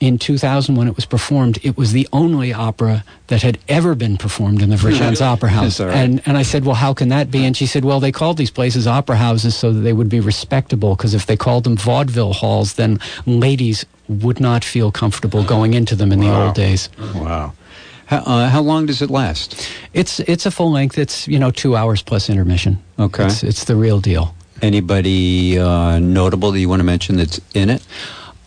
in 0.00 0.18
2000 0.18 0.74
when 0.74 0.88
it 0.88 0.96
was 0.96 1.06
performed, 1.06 1.58
it 1.62 1.76
was 1.76 1.92
the 1.92 2.08
only 2.12 2.52
opera 2.52 3.04
that 3.28 3.42
had 3.42 3.58
ever 3.68 3.94
been 3.94 4.16
performed 4.16 4.60
in 4.60 4.70
the 4.70 4.76
Vergennes 4.76 5.22
Opera 5.22 5.48
House. 5.48 5.80
right. 5.80 5.94
And 5.94 6.20
and 6.26 6.36
I 6.36 6.42
said, 6.42 6.64
well, 6.64 6.74
how 6.74 6.92
can 6.92 7.08
that 7.08 7.30
be? 7.30 7.44
And 7.44 7.56
she 7.56 7.66
said, 7.66 7.84
well, 7.84 8.00
they 8.00 8.12
called 8.12 8.36
these 8.36 8.50
places 8.50 8.86
opera 8.86 9.16
houses 9.16 9.54
so 9.56 9.72
that 9.72 9.80
they 9.80 9.92
would 9.92 10.08
be 10.08 10.20
respectable. 10.20 10.96
Because 10.96 11.14
if 11.14 11.26
they 11.26 11.36
called 11.36 11.64
them 11.64 11.76
vaudeville 11.76 12.32
halls, 12.32 12.74
then 12.74 12.98
ladies 13.24 13.86
would 14.08 14.40
not 14.40 14.64
feel 14.64 14.90
comfortable 14.92 15.44
going 15.44 15.74
into 15.74 15.96
them 15.96 16.12
in 16.12 16.20
the 16.20 16.34
old 16.34 16.54
days. 16.54 16.90
Wow. 17.14 17.54
How, 18.06 18.18
uh, 18.18 18.48
how 18.50 18.60
long 18.60 18.86
does 18.86 19.00
it 19.00 19.10
last? 19.10 19.66
It's 19.94 20.20
it's 20.20 20.44
a 20.44 20.50
full 20.50 20.70
length. 20.70 20.98
It's 20.98 21.26
you 21.26 21.38
know 21.38 21.50
two 21.50 21.76
hours 21.76 22.02
plus 22.02 22.28
intermission. 22.28 22.82
Okay. 22.98 23.26
It's, 23.26 23.42
it's 23.42 23.64
the 23.64 23.76
real 23.76 24.00
deal. 24.00 24.34
Anybody 24.60 25.58
uh, 25.58 25.98
notable 25.98 26.52
that 26.52 26.60
you 26.60 26.68
want 26.68 26.80
to 26.80 26.84
mention 26.84 27.16
that's 27.16 27.40
in 27.54 27.70
it? 27.70 27.86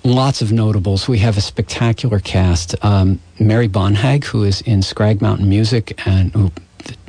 Lots 0.08 0.42
of 0.42 0.54
notables. 0.54 1.10
We 1.10 1.18
have 1.18 1.38
a 1.38 1.42
spectacular 1.42 2.22
cast. 2.22 2.74
Um, 2.82 3.20
Mary 3.42 3.68
Bonhag, 3.68 4.24
who 4.24 4.46
is 4.46 4.62
in 4.62 4.82
Scrag 4.82 5.22
Mountain 5.22 5.50
Music 5.50 6.02
and 6.08 6.32
who, 6.32 6.50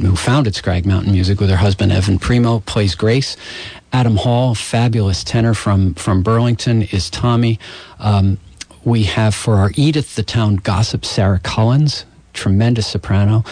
who 0.01 0.17
founded 0.17 0.57
Scrag 0.57 0.85
Mountain 0.85 1.13
Music 1.13 1.39
with 1.39 1.49
her 1.49 1.57
husband 1.59 1.93
Evan 1.93 2.19
Premo, 2.19 2.59
plays 2.67 2.97
Grace. 2.97 3.37
Adam 3.93 4.17
Hall, 4.17 4.57
fabulous 4.57 5.23
tenor 5.23 5.55
from, 5.55 5.95
from 5.95 6.25
Burlington, 6.25 6.83
is 6.91 7.09
Tommy. 7.09 7.61
Um, 8.01 8.41
we 8.83 9.05
have 9.05 9.33
for 9.33 9.59
our 9.59 9.71
Edith 9.77 10.17
the 10.17 10.25
Town 10.25 10.57
Gossip 10.57 11.05
Sarah 11.05 11.39
Collins, 11.39 12.05
tremendous 12.33 12.89
soprano. 12.89 13.45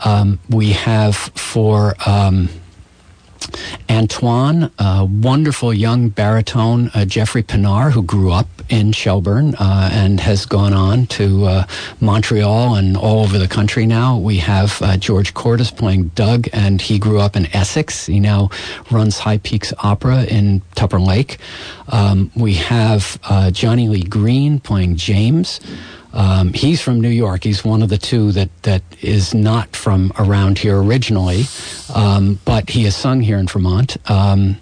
Um, 0.00 0.38
we 0.50 0.72
have 0.72 1.16
for. 1.16 1.94
Um, 2.06 2.50
Antoine, 3.90 4.70
a 4.78 5.04
wonderful 5.04 5.74
young 5.74 6.08
baritone, 6.08 6.90
uh, 6.94 7.04
Jeffrey 7.04 7.42
Pinar, 7.42 7.90
who 7.90 8.02
grew 8.02 8.30
up 8.30 8.46
in 8.68 8.92
Shelburne 8.92 9.54
uh, 9.56 9.90
and 9.92 10.20
has 10.20 10.46
gone 10.46 10.72
on 10.72 11.06
to 11.08 11.44
uh, 11.46 11.66
Montreal 12.00 12.76
and 12.76 12.96
all 12.96 13.24
over 13.24 13.38
the 13.38 13.48
country 13.48 13.86
now. 13.86 14.16
We 14.16 14.36
have 14.38 14.80
uh, 14.82 14.96
George 14.96 15.34
Cordes 15.34 15.70
playing 15.70 16.08
Doug, 16.08 16.48
and 16.52 16.80
he 16.80 16.98
grew 16.98 17.20
up 17.20 17.36
in 17.36 17.46
Essex. 17.54 18.06
He 18.06 18.20
now 18.20 18.50
runs 18.90 19.18
High 19.18 19.38
Peaks 19.38 19.72
Opera 19.78 20.24
in 20.24 20.62
Tupper 20.74 21.00
Lake. 21.00 21.38
Um, 21.88 22.30
we 22.36 22.54
have 22.54 23.18
uh, 23.24 23.50
Johnny 23.50 23.88
Lee 23.88 24.04
Green 24.04 24.60
playing 24.60 24.96
James. 24.96 25.60
Um, 26.12 26.52
he's 26.52 26.80
from 26.80 27.00
New 27.00 27.08
York. 27.08 27.44
He's 27.44 27.64
one 27.64 27.82
of 27.82 27.88
the 27.88 27.98
two 27.98 28.32
that, 28.32 28.50
that 28.62 28.82
is 29.00 29.34
not 29.34 29.76
from 29.76 30.12
around 30.18 30.58
here 30.58 30.80
originally, 30.80 31.44
um, 31.94 32.38
but 32.44 32.70
he 32.70 32.84
has 32.84 32.96
sung 32.96 33.20
here 33.20 33.38
in 33.38 33.46
Vermont. 33.46 33.96
Um, 34.10 34.56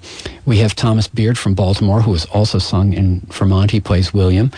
we 0.44 0.58
have 0.58 0.74
Thomas 0.74 1.08
Beard 1.08 1.38
from 1.38 1.54
Baltimore, 1.54 2.00
who 2.00 2.12
has 2.12 2.24
also 2.26 2.58
sung 2.58 2.92
in 2.92 3.20
Vermont. 3.28 3.70
He 3.70 3.80
plays 3.80 4.12
William. 4.12 4.50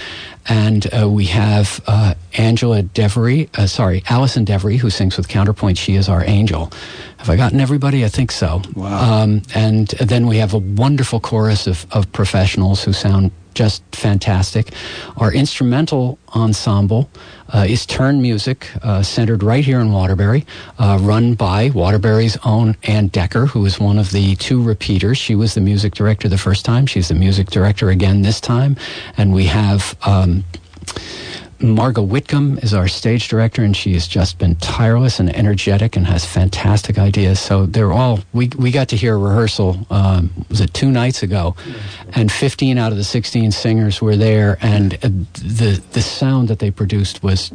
And 0.49 0.92
uh, 0.92 1.09
we 1.09 1.26
have 1.26 1.80
uh, 1.87 2.14
Angela 2.35 2.82
Devery, 2.82 3.49
uh, 3.59 3.66
sorry, 3.66 4.02
Allison 4.09 4.44
Devery, 4.44 4.78
who 4.78 4.90
sings 4.90 5.16
with 5.16 5.28
Counterpoint. 5.28 5.78
She 5.78 5.97
is 5.97 6.09
our 6.09 6.25
angel. 6.25 6.73
Have 7.18 7.28
I 7.28 7.37
gotten 7.37 7.61
everybody? 7.61 8.04
I 8.04 8.09
think 8.09 8.32
so. 8.32 8.62
Wow. 8.75 9.23
Um, 9.23 9.42
and 9.54 9.88
then 9.88 10.26
we 10.26 10.38
have 10.38 10.54
a 10.54 10.59
wonderful 10.59 11.20
chorus 11.20 11.66
of, 11.66 11.87
of 11.92 12.11
professionals 12.12 12.82
who 12.82 12.92
sound 12.92 13.30
just 13.61 13.83
fantastic. 13.95 14.73
Our 15.19 15.31
instrumental 15.35 16.19
ensemble 16.35 17.11
uh, 17.52 17.67
is 17.69 17.85
Turn 17.85 18.23
Music, 18.23 18.71
uh, 18.83 19.02
centered 19.02 19.43
right 19.43 19.62
here 19.62 19.81
in 19.81 19.93
Waterbury, 19.93 20.47
uh, 20.79 20.97
run 20.99 21.35
by 21.35 21.69
Waterbury's 21.69 22.38
own 22.43 22.75
Ann 22.85 23.09
Decker, 23.09 23.45
who 23.45 23.67
is 23.67 23.79
one 23.79 23.99
of 23.99 24.12
the 24.12 24.35
two 24.37 24.62
repeaters. 24.62 25.19
She 25.19 25.35
was 25.35 25.52
the 25.52 25.61
music 25.61 25.93
director 25.93 26.26
the 26.26 26.38
first 26.38 26.64
time. 26.64 26.87
She's 26.87 27.09
the 27.09 27.14
music 27.14 27.50
director 27.50 27.90
again 27.90 28.23
this 28.23 28.40
time. 28.40 28.76
And 29.19 29.35
we 29.35 29.45
have. 29.45 29.95
Um, 30.07 30.45
Margot 31.62 32.02
Whitcomb 32.02 32.59
is 32.59 32.73
our 32.73 32.88
stage 32.88 33.29
director, 33.29 33.62
and 33.62 33.76
she 33.76 33.93
has 33.93 34.09
just 34.09 34.38
been 34.38 34.57
tireless 34.57 35.21
and 35.21 35.35
energetic 35.35 35.97
and 35.97 36.07
has 36.07 36.25
fantastic 36.25 36.99
ideas. 36.99 37.38
So 37.38 37.67
they're 37.67 37.93
all 37.93 38.21
we 38.33 38.49
we 38.57 38.71
got 38.71 38.88
to 38.88 38.97
hear 38.97 39.14
a 39.14 39.19
rehearsal. 39.19 39.87
Um, 39.90 40.31
was 40.49 40.61
it 40.61 40.73
two 40.73 40.90
nights 40.90 41.23
ago, 41.23 41.55
and 42.14 42.33
15 42.33 42.79
out 42.79 42.93
of 42.93 42.99
the 42.99 43.05
16 43.05 43.52
singers 43.52 44.00
were 44.00 44.17
there, 44.17 44.59
and 44.62 44.95
uh, 44.95 45.09
the 45.35 45.83
the 45.93 46.02
sound 46.02 46.49
that 46.49 46.61
they 46.61 46.71
produced 46.71 47.23
was 47.23 47.52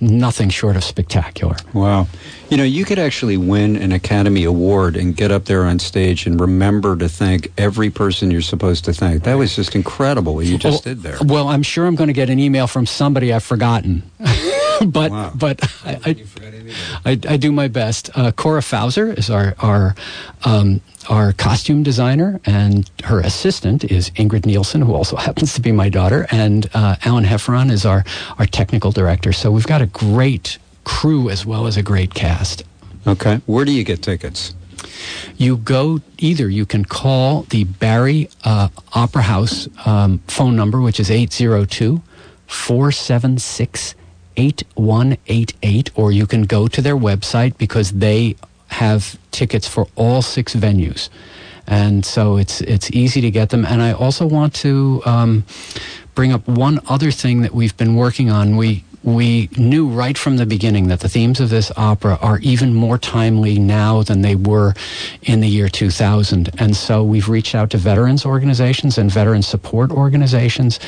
nothing 0.00 0.48
short 0.50 0.76
of 0.76 0.84
spectacular. 0.84 1.56
Wow. 1.72 2.06
You 2.48 2.56
know, 2.56 2.64
you 2.64 2.84
could 2.84 2.98
actually 2.98 3.36
win 3.36 3.76
an 3.76 3.92
Academy 3.92 4.44
Award 4.44 4.96
and 4.96 5.16
get 5.16 5.30
up 5.30 5.46
there 5.46 5.64
on 5.64 5.78
stage 5.78 6.26
and 6.26 6.40
remember 6.40 6.96
to 6.96 7.08
thank 7.08 7.52
every 7.56 7.90
person 7.90 8.30
you're 8.30 8.42
supposed 8.42 8.84
to 8.86 8.92
thank. 8.92 9.24
That 9.24 9.34
was 9.34 9.56
just 9.56 9.74
incredible 9.74 10.34
what 10.34 10.46
you 10.46 10.58
just 10.58 10.84
well, 10.84 10.94
did 10.94 11.02
there. 11.02 11.18
Well, 11.22 11.48
I'm 11.48 11.62
sure 11.62 11.86
I'm 11.86 11.96
going 11.96 12.08
to 12.08 12.14
get 12.14 12.30
an 12.30 12.38
email 12.38 12.66
from 12.66 12.86
somebody 12.86 13.32
I've 13.32 13.44
forgotten. 13.44 14.02
but 14.86 15.10
Wow. 15.10 15.32
but 15.34 15.62
I, 15.84 15.98
I, 16.06 16.16
I, 17.04 17.10
I 17.28 17.36
do 17.36 17.52
my 17.52 17.68
best. 17.68 18.10
Uh, 18.14 18.32
Cora 18.32 18.60
Fauser 18.62 19.12
is 19.16 19.30
our 19.30 19.54
our 19.60 19.94
um, 20.44 20.80
our 21.08 21.32
costume 21.32 21.82
designer, 21.82 22.40
and 22.44 22.90
her 23.04 23.20
assistant 23.20 23.84
is 23.84 24.10
Ingrid 24.10 24.46
Nielsen, 24.46 24.82
who 24.82 24.94
also 24.94 25.16
happens 25.26 25.54
to 25.54 25.60
be 25.60 25.72
my 25.72 25.88
daughter, 25.88 26.26
and 26.30 26.68
uh, 26.74 26.96
Alan 27.04 27.24
Hefferon 27.24 27.70
is 27.70 27.84
our 27.84 28.04
our 28.38 28.46
technical 28.46 28.90
director. 28.92 29.32
So 29.32 29.50
we've 29.50 29.66
got 29.66 29.82
a 29.82 29.86
great 29.86 30.58
crew 30.84 31.28
as 31.30 31.44
well 31.44 31.66
as 31.66 31.76
a 31.76 31.82
great 31.82 32.14
cast. 32.14 32.62
Okay. 33.06 33.40
Where 33.46 33.64
do 33.64 33.72
you 33.72 33.84
get 33.84 34.02
tickets? 34.02 34.54
You 35.36 35.56
go 35.58 36.00
either 36.18 36.48
you 36.48 36.64
can 36.66 36.84
call 36.84 37.42
the 37.50 37.64
Barre 37.64 38.28
uh, 38.44 38.68
Opera 38.94 39.22
House 39.22 39.68
um, 39.86 40.20
phone 40.26 40.56
number, 40.56 40.80
which 40.80 40.98
is 41.00 41.10
802 41.10 42.02
476 42.46 43.94
8188, 44.36 45.90
or 45.94 46.12
you 46.12 46.26
can 46.26 46.42
go 46.42 46.68
to 46.68 46.80
their 46.80 46.96
website 46.96 47.56
because 47.58 47.92
they 47.92 48.36
have 48.68 49.18
tickets 49.30 49.66
for 49.66 49.88
all 49.96 50.22
six 50.22 50.54
venues. 50.54 51.08
And 51.66 52.04
so 52.04 52.36
it's 52.36 52.60
it's 52.62 52.90
easy 52.90 53.20
to 53.20 53.30
get 53.30 53.50
them. 53.50 53.64
And 53.64 53.80
I 53.82 53.92
also 53.92 54.26
want 54.26 54.54
to 54.56 55.02
um, 55.04 55.44
bring 56.14 56.32
up 56.32 56.46
one 56.48 56.80
other 56.88 57.10
thing 57.10 57.42
that 57.42 57.54
we've 57.54 57.76
been 57.76 57.94
working 57.94 58.30
on. 58.30 58.56
We 58.56 58.84
we 59.02 59.48
knew 59.56 59.88
right 59.88 60.18
from 60.18 60.36
the 60.36 60.44
beginning 60.44 60.88
that 60.88 61.00
the 61.00 61.08
themes 61.08 61.40
of 61.40 61.48
this 61.48 61.72
opera 61.76 62.18
are 62.20 62.38
even 62.40 62.74
more 62.74 62.98
timely 62.98 63.58
now 63.58 64.02
than 64.02 64.20
they 64.20 64.34
were 64.34 64.74
in 65.22 65.40
the 65.40 65.48
year 65.48 65.68
2000. 65.68 66.50
And 66.58 66.76
so 66.76 67.02
we've 67.02 67.28
reached 67.28 67.54
out 67.54 67.70
to 67.70 67.78
veterans 67.78 68.26
organizations 68.26 68.98
and 68.98 69.10
veteran 69.10 69.42
support 69.42 69.90
organizations. 69.90 70.78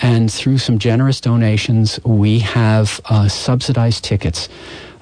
And 0.00 0.32
through 0.32 0.58
some 0.58 0.78
generous 0.78 1.20
donations, 1.20 2.00
we 2.04 2.38
have 2.38 3.00
uh, 3.06 3.28
subsidized 3.28 4.02
tickets 4.02 4.48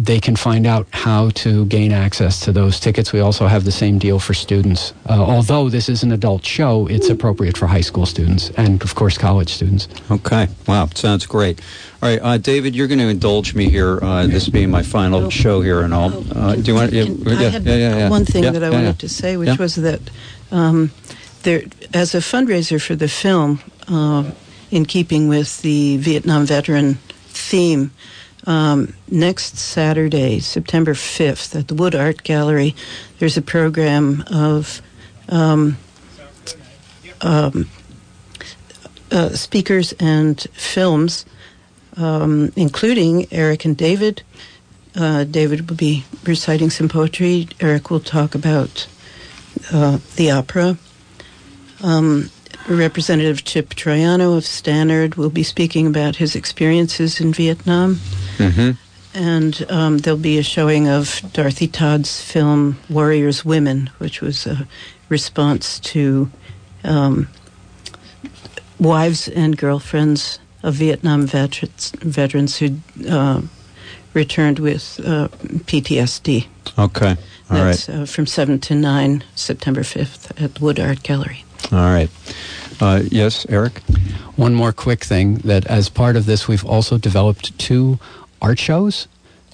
they 0.00 0.20
can 0.20 0.36
find 0.36 0.64
out 0.64 0.86
how 0.92 1.30
to 1.30 1.66
gain 1.66 1.90
access 1.90 2.38
to 2.40 2.52
those 2.52 2.78
tickets. 2.78 3.12
We 3.12 3.18
also 3.18 3.48
have 3.48 3.64
the 3.64 3.72
same 3.72 3.98
deal 3.98 4.20
for 4.20 4.32
students. 4.32 4.92
Uh, 5.08 5.14
although 5.20 5.68
this 5.68 5.88
is 5.88 6.04
an 6.04 6.12
adult 6.12 6.44
show, 6.46 6.86
it's 6.86 7.08
appropriate 7.10 7.58
for 7.58 7.66
high 7.66 7.80
school 7.80 8.06
students 8.06 8.50
and, 8.56 8.80
of 8.82 8.94
course, 8.94 9.18
college 9.18 9.48
students. 9.52 9.88
Okay. 10.08 10.46
Wow. 10.68 10.88
Sounds 10.94 11.26
great. 11.26 11.60
All 12.00 12.08
right, 12.08 12.20
uh, 12.22 12.38
David, 12.38 12.76
you're 12.76 12.86
going 12.86 13.00
to 13.00 13.08
indulge 13.08 13.56
me 13.56 13.68
here. 13.68 13.98
Uh, 14.00 14.28
this 14.28 14.48
being 14.48 14.70
my 14.70 14.82
final 14.84 15.24
Oh. 15.24 15.30
show 15.30 15.62
here, 15.62 15.80
and 15.80 15.92
all. 15.92 16.12
Uh, 16.32 16.54
do 16.54 16.62
you 16.62 16.74
want? 16.76 16.92
Yeah, 16.92 17.02
yeah, 17.02 17.30
I 17.32 17.42
had 17.50 17.64
yeah, 17.66 17.74
yeah, 17.74 17.96
yeah. 17.98 18.08
one 18.08 18.24
thing 18.24 18.44
Yeah, 18.44 18.50
that 18.52 18.62
I 18.62 18.66
yeah, 18.68 18.72
wanted 18.72 18.86
yeah. 18.86 18.92
to 19.00 19.08
say, 19.08 19.36
which 19.36 19.48
Yeah. 19.48 19.56
was 19.58 19.74
that 19.74 20.00
um, 20.52 20.92
there, 21.42 21.62
as 21.92 22.14
a 22.14 22.18
fundraiser 22.18 22.80
for 22.80 22.94
the 22.94 23.08
film, 23.08 23.58
uh, 23.88 24.22
in 24.70 24.84
keeping 24.86 25.26
with 25.28 25.60
the 25.62 25.96
Vietnam 25.96 26.46
veteran 26.46 26.98
theme, 27.30 27.90
um, 28.48 28.94
next 29.10 29.58
Saturday, 29.58 30.40
September 30.40 30.94
5th, 30.94 31.54
at 31.54 31.68
the 31.68 31.74
Wood 31.74 31.94
Art 31.94 32.22
Gallery, 32.22 32.74
there's 33.18 33.36
a 33.36 33.42
program 33.42 34.24
of 34.30 34.80
um, 35.28 35.76
um, 37.20 37.68
uh, 39.12 39.28
speakers 39.30 39.92
and 40.00 40.40
films, 40.54 41.26
um, 41.98 42.50
including 42.56 43.26
Eric 43.30 43.66
and 43.66 43.76
David. 43.76 44.22
Uh, 44.96 45.24
David 45.24 45.68
will 45.68 45.76
be 45.76 46.06
reciting 46.24 46.70
some 46.70 46.88
poetry. 46.88 47.48
Eric 47.60 47.90
will 47.90 48.00
talk 48.00 48.34
about 48.34 48.88
uh, 49.70 49.98
the 50.16 50.30
opera. 50.30 50.78
Um, 51.82 52.30
Representative 52.66 53.44
Chip 53.44 53.74
Troiano 53.74 54.38
of 54.38 54.44
Stannard 54.44 55.16
will 55.16 55.30
be 55.30 55.42
speaking 55.42 55.86
about 55.86 56.16
his 56.16 56.34
experiences 56.34 57.20
in 57.20 57.34
Vietnam. 57.34 58.00
Mhm. 58.38 58.76
And 59.14 59.66
um, 59.70 59.98
there'll 59.98 60.18
be 60.18 60.38
a 60.38 60.42
showing 60.42 60.88
of 60.88 61.22
Dorothy 61.32 61.66
Tod's 61.66 62.20
film 62.20 62.76
Warriors 62.88 63.44
Women, 63.44 63.90
which 63.98 64.20
was 64.20 64.46
a 64.46 64.66
response 65.08 65.80
to 65.80 66.30
um, 66.84 67.28
wives 68.78 69.28
and 69.28 69.56
girlfriends 69.56 70.38
of 70.62 70.74
Vietnam 70.74 71.26
veterans, 71.26 71.92
veterans 72.00 72.58
who 72.58 72.76
uh, 73.08 73.40
returned 74.14 74.58
with 74.58 75.00
uh, 75.04 75.28
PTSD. 75.66 76.46
Okay. 76.78 77.16
All 77.50 77.56
right. 77.56 77.64
That's 77.64 77.88
uh, 77.88 78.04
from 78.06 78.26
7 78.26 78.58
to 78.60 78.74
9, 78.74 79.24
September 79.34 79.80
5th 79.82 80.42
at 80.42 80.60
Wood 80.60 80.78
Art 80.78 81.02
Gallery. 81.02 81.44
All 81.72 81.78
right. 81.78 82.10
Uh, 82.80 83.02
yes, 83.10 83.46
Eric. 83.48 83.80
One 84.36 84.54
more 84.54 84.72
quick 84.72 85.02
thing 85.04 85.36
that 85.38 85.66
as 85.66 85.88
part 85.88 86.14
of 86.14 86.26
this, 86.26 86.46
we've 86.46 86.64
also 86.64 86.98
developed 86.98 87.58
two 87.58 87.98
art 88.40 88.58
shows 88.58 89.08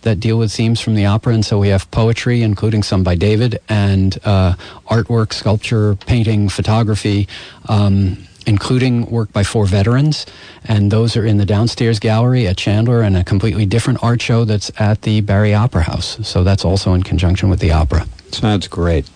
that 0.04 0.20
deal 0.20 0.38
with 0.38 0.52
themes 0.52 0.80
from 0.80 0.94
the 0.94 1.06
opera. 1.06 1.34
And 1.34 1.44
so 1.44 1.58
we 1.58 1.68
have 1.68 1.90
poetry, 1.90 2.42
including 2.42 2.82
some 2.82 3.02
by 3.02 3.16
David, 3.16 3.58
and 3.68 4.18
uh, 4.24 4.54
artwork, 4.86 5.32
sculpture, 5.32 5.96
painting, 5.96 6.48
photography, 6.48 7.26
um, 7.68 8.18
including 8.46 9.06
work 9.06 9.32
by 9.32 9.42
four 9.42 9.66
veterans. 9.66 10.26
And 10.64 10.90
those 10.90 11.16
are 11.16 11.24
in 11.24 11.38
the 11.38 11.46
downstairs 11.46 11.98
gallery 11.98 12.46
at 12.46 12.56
Chandler 12.58 13.00
and 13.00 13.16
a 13.16 13.24
completely 13.24 13.66
different 13.66 14.02
art 14.02 14.20
show 14.20 14.44
that's 14.44 14.70
at 14.78 15.02
the 15.02 15.22
Barre 15.22 15.54
Opera 15.54 15.82
House. 15.82 16.18
So 16.26 16.44
that's 16.44 16.64
also 16.64 16.92
in 16.94 17.02
conjunction 17.02 17.48
with 17.48 17.60
the 17.60 17.72
opera. 17.72 18.06
Sounds 18.30 18.68
great. 18.68 19.08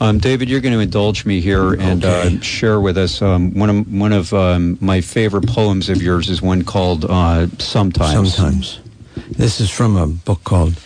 Um, 0.00 0.18
David, 0.18 0.48
you're 0.48 0.60
going 0.60 0.74
to 0.74 0.80
indulge 0.80 1.24
me 1.24 1.40
here 1.40 1.72
and 1.72 2.04
uh, 2.04 2.40
share 2.40 2.80
with 2.80 2.96
us 2.96 3.20
um, 3.20 3.52
one 3.54 3.70
of 3.70 3.92
one 3.92 4.12
of 4.12 4.32
um, 4.32 4.78
my 4.80 5.00
favorite 5.00 5.48
poems 5.48 5.88
of 5.88 6.00
yours 6.00 6.28
is 6.28 6.40
one 6.40 6.62
called 6.62 7.04
uh, 7.04 7.48
"Sometimes." 7.58 8.34
Sometimes. 8.34 8.80
This 9.26 9.60
is 9.60 9.70
from 9.70 9.96
a 9.96 10.06
book 10.06 10.44
called 10.44 10.78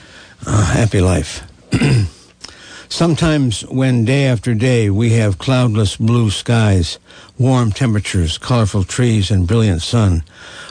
uh, 0.46 0.64
Happy 0.64 1.00
Life. 1.00 1.42
Sometimes, 2.88 3.62
when 3.66 4.04
day 4.04 4.24
after 4.24 4.54
day 4.54 4.88
we 4.88 5.10
have 5.14 5.38
cloudless 5.38 5.96
blue 5.96 6.30
skies, 6.30 6.98
warm 7.38 7.72
temperatures, 7.72 8.38
colorful 8.38 8.84
trees, 8.84 9.30
and 9.30 9.46
brilliant 9.46 9.82
sun, 9.82 10.22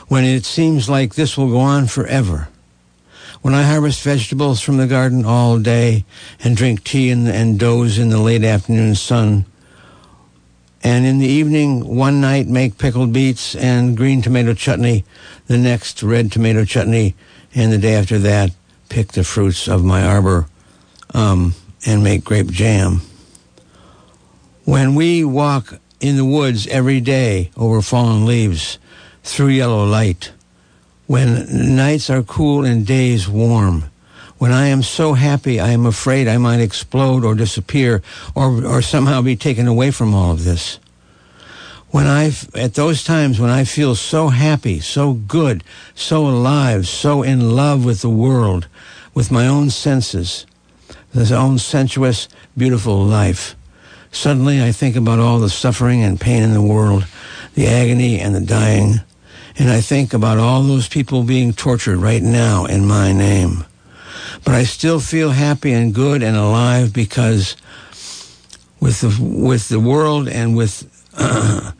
when 0.08 0.24
it 0.24 0.44
seems 0.44 0.88
like 0.88 1.14
this 1.14 1.36
will 1.36 1.50
go 1.50 1.60
on 1.60 1.86
forever. 1.86 2.48
When 3.42 3.54
I 3.54 3.62
harvest 3.62 4.02
vegetables 4.02 4.60
from 4.60 4.76
the 4.76 4.86
garden 4.86 5.24
all 5.24 5.58
day 5.58 6.04
and 6.42 6.56
drink 6.56 6.82
tea 6.84 7.10
and, 7.10 7.28
and 7.28 7.58
doze 7.60 7.98
in 7.98 8.08
the 8.08 8.20
late 8.20 8.44
afternoon 8.44 8.94
sun, 8.94 9.46
and 10.82 11.06
in 11.06 11.18
the 11.18 11.28
evening, 11.28 11.96
one 11.96 12.20
night 12.20 12.48
make 12.48 12.78
pickled 12.78 13.12
beets 13.12 13.54
and 13.54 13.96
green 13.96 14.20
tomato 14.20 14.52
chutney, 14.52 15.04
the 15.46 15.58
next 15.58 16.02
red 16.02 16.32
tomato 16.32 16.64
chutney, 16.64 17.14
and 17.54 17.72
the 17.72 17.78
day 17.78 17.94
after 17.94 18.18
that, 18.18 18.50
pick 18.88 19.12
the 19.12 19.24
fruits 19.24 19.68
of 19.68 19.84
my 19.84 20.04
arbor 20.04 20.46
um, 21.14 21.54
and 21.86 22.02
make 22.02 22.24
grape 22.24 22.50
jam. 22.50 23.00
When 24.64 24.94
we 24.94 25.24
walk 25.24 25.78
in 26.00 26.16
the 26.16 26.24
woods 26.24 26.66
every 26.68 27.00
day 27.00 27.50
over 27.56 27.82
fallen 27.82 28.26
leaves, 28.26 28.78
through 29.22 29.48
yellow 29.48 29.84
light, 29.84 30.32
when 31.06 31.76
nights 31.76 32.10
are 32.10 32.22
cool 32.22 32.64
and 32.64 32.86
days 32.86 33.28
warm, 33.28 33.84
When 34.38 34.50
I 34.50 34.66
am 34.66 34.82
so 34.82 35.14
happy, 35.14 35.60
I 35.60 35.68
am 35.68 35.86
afraid 35.86 36.26
I 36.26 36.36
might 36.36 36.58
explode 36.58 37.24
or 37.24 37.36
disappear 37.36 38.02
or, 38.34 38.66
or 38.66 38.82
somehow 38.82 39.22
be 39.22 39.36
taken 39.36 39.68
away 39.68 39.92
from 39.92 40.14
all 40.14 40.32
of 40.32 40.42
this. 40.42 40.80
When 41.92 42.06
I, 42.06 42.32
at 42.54 42.72
those 42.72 43.04
times 43.04 43.38
when 43.38 43.50
I 43.50 43.64
feel 43.64 43.94
so 43.94 44.28
happy, 44.28 44.80
so 44.80 45.12
good, 45.12 45.62
so 45.94 46.26
alive, 46.26 46.88
so 46.88 47.22
in 47.22 47.54
love 47.54 47.84
with 47.84 48.00
the 48.00 48.08
world, 48.08 48.66
with 49.12 49.30
my 49.30 49.46
own 49.46 49.68
senses, 49.68 50.46
this 51.12 51.30
own 51.30 51.58
sensuous, 51.58 52.28
beautiful 52.56 53.04
life, 53.04 53.54
suddenly 54.10 54.62
I 54.62 54.72
think 54.72 54.96
about 54.96 55.18
all 55.18 55.38
the 55.38 55.50
suffering 55.50 56.02
and 56.02 56.18
pain 56.18 56.42
in 56.42 56.54
the 56.54 56.62
world, 56.62 57.06
the 57.52 57.66
agony 57.66 58.18
and 58.18 58.34
the 58.34 58.40
dying, 58.40 59.02
and 59.58 59.68
I 59.68 59.82
think 59.82 60.14
about 60.14 60.38
all 60.38 60.62
those 60.62 60.88
people 60.88 61.24
being 61.24 61.52
tortured 61.52 61.98
right 61.98 62.22
now 62.22 62.64
in 62.64 62.86
my 62.86 63.12
name. 63.12 63.66
But 64.44 64.54
I 64.54 64.64
still 64.64 64.98
feel 64.98 65.32
happy 65.32 65.72
and 65.74 65.94
good 65.94 66.22
and 66.22 66.38
alive 66.38 66.94
because 66.94 67.54
with 68.80 69.02
the, 69.02 69.14
with 69.22 69.68
the 69.68 69.78
world 69.78 70.26
and 70.26 70.56
with, 70.56 70.88
uh, 71.18 71.72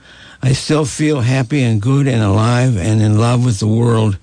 I 0.43 0.55
still 0.55 0.85
feel 0.85 1.21
happy 1.21 1.63
and 1.63 1.81
good 1.81 2.09
and 2.09 2.21
alive 2.21 2.77
and 2.77 3.01
in 3.01 3.19
love 3.19 3.45
with 3.45 3.61
the 3.61 3.69
world 3.69 4.19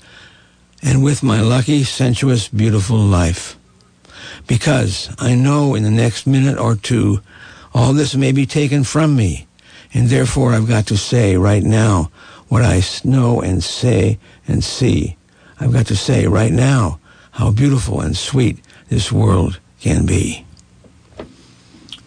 and 0.84 1.02
with 1.02 1.24
my 1.24 1.40
lucky, 1.40 1.86
sensuous, 1.86 2.50
beautiful 2.50 2.98
life. 2.98 3.58
Because 4.46 5.16
I 5.18 5.36
know 5.36 5.76
in 5.76 5.84
the 5.84 5.92
next 5.92 6.28
minute 6.28 6.58
or 6.58 6.76
two, 6.76 7.22
all 7.74 7.94
this 7.94 8.16
may 8.16 8.34
be 8.34 8.46
taken 8.46 8.84
from 8.84 9.16
me. 9.16 9.48
And 9.94 10.10
therefore 10.10 10.52
I've 10.52 10.68
got 10.68 10.88
to 10.88 10.98
say 10.98 11.38
right 11.38 11.64
now 11.64 12.12
what 12.50 12.64
I 12.64 12.82
know 13.06 13.42
and 13.42 13.64
say 13.64 14.20
and 14.46 14.62
see. 14.62 15.16
I've 15.60 15.72
got 15.72 15.88
to 15.88 15.96
say 15.96 16.28
right 16.28 16.52
now 16.52 17.00
how 17.32 17.52
beautiful 17.52 18.02
and 18.02 18.16
sweet 18.16 18.60
this 18.90 19.10
world 19.12 19.60
can 19.80 20.06
be. 20.06 20.46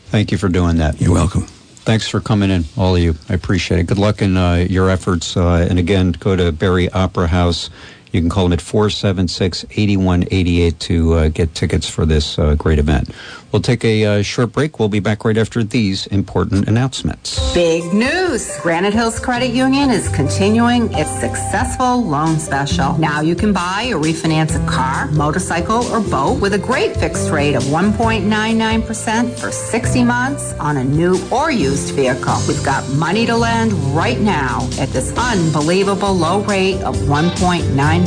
Thank 0.07 0.33
you 0.33 0.37
for 0.37 0.49
doing 0.49 0.77
that. 0.77 1.01
You're 1.01 1.15
welcome. 1.15 1.47
Thanks 1.85 2.09
for 2.09 2.21
coming 2.21 2.51
in, 2.51 2.65
all 2.77 2.95
of 2.95 3.03
you. 3.03 3.17
I 3.29 3.35
appreciate 3.35 3.81
it. 3.81 3.89
Good 3.89 3.99
luck 3.99 4.23
in 4.23 4.37
uh, 4.37 4.67
your 4.71 4.89
efforts. 4.89 5.37
Uh, 5.37 5.67
and 5.69 5.81
again, 5.81 6.13
go 6.13 6.37
to 6.37 6.53
Barre 6.53 6.89
Opera 6.91 7.27
House. 7.27 7.71
You 8.13 8.21
can 8.21 8.29
call 8.29 8.45
them 8.45 8.53
at 8.53 8.61
476 8.61 9.65
8188 9.71 10.81
to 10.81 11.15
uh, 11.15 11.29
get 11.29 11.55
tickets 11.55 11.89
for 11.89 12.05
this 12.05 12.39
uh, 12.39 12.55
great 12.57 12.79
event. 12.79 13.09
We'll 13.51 13.63
take 13.63 13.85
a 13.85 14.05
uh, 14.05 14.23
short 14.23 14.53
break. 14.53 14.79
We'll 14.79 14.89
be 14.89 15.01
back 15.01 15.25
right 15.25 15.37
after 15.37 15.63
these 15.63 16.07
important 16.07 16.69
announcements. 16.69 17.53
Big 17.53 17.93
news! 17.93 18.59
Granite 18.61 18.95
Hills 18.95 19.21
Credit 19.21 19.51
Union 19.51 19.91
is 19.91 20.09
continuing 20.09 20.93
its 20.95 21.11
successful 21.11 22.03
loan 22.03 22.39
special. 22.39 22.97
Now 22.99 23.21
you 23.21 23.35
can 23.35 23.53
buy 23.53 23.91
or 23.93 24.01
refinance 24.01 24.63
a 24.63 24.71
car, 24.71 25.11
motorcycle, 25.11 25.85
or 25.85 26.01
boat 26.01 26.41
with 26.41 26.55
a 26.55 26.59
great 26.59 26.97
fixed 26.97 27.31
rate 27.31 27.55
of 27.55 27.63
1.99% 27.65 29.39
for 29.39 29.51
60 29.51 30.05
months 30.05 30.55
on 30.55 30.79
a 30.79 30.85
new 30.85 31.19
or 31.31 31.51
used 31.51 31.95
vehicle. 31.95 32.37
We've 32.49 32.65
got 32.65 32.89
money 32.91 33.27
to 33.27 33.37
lend 33.37 33.73
right 33.95 34.19
now 34.19 34.69
at 34.79 34.89
this 34.91 35.17
unbelievable 35.17 36.15
low 36.15 36.43
rate 36.45 36.81
of 36.83 36.97
1.99%. 36.97 38.02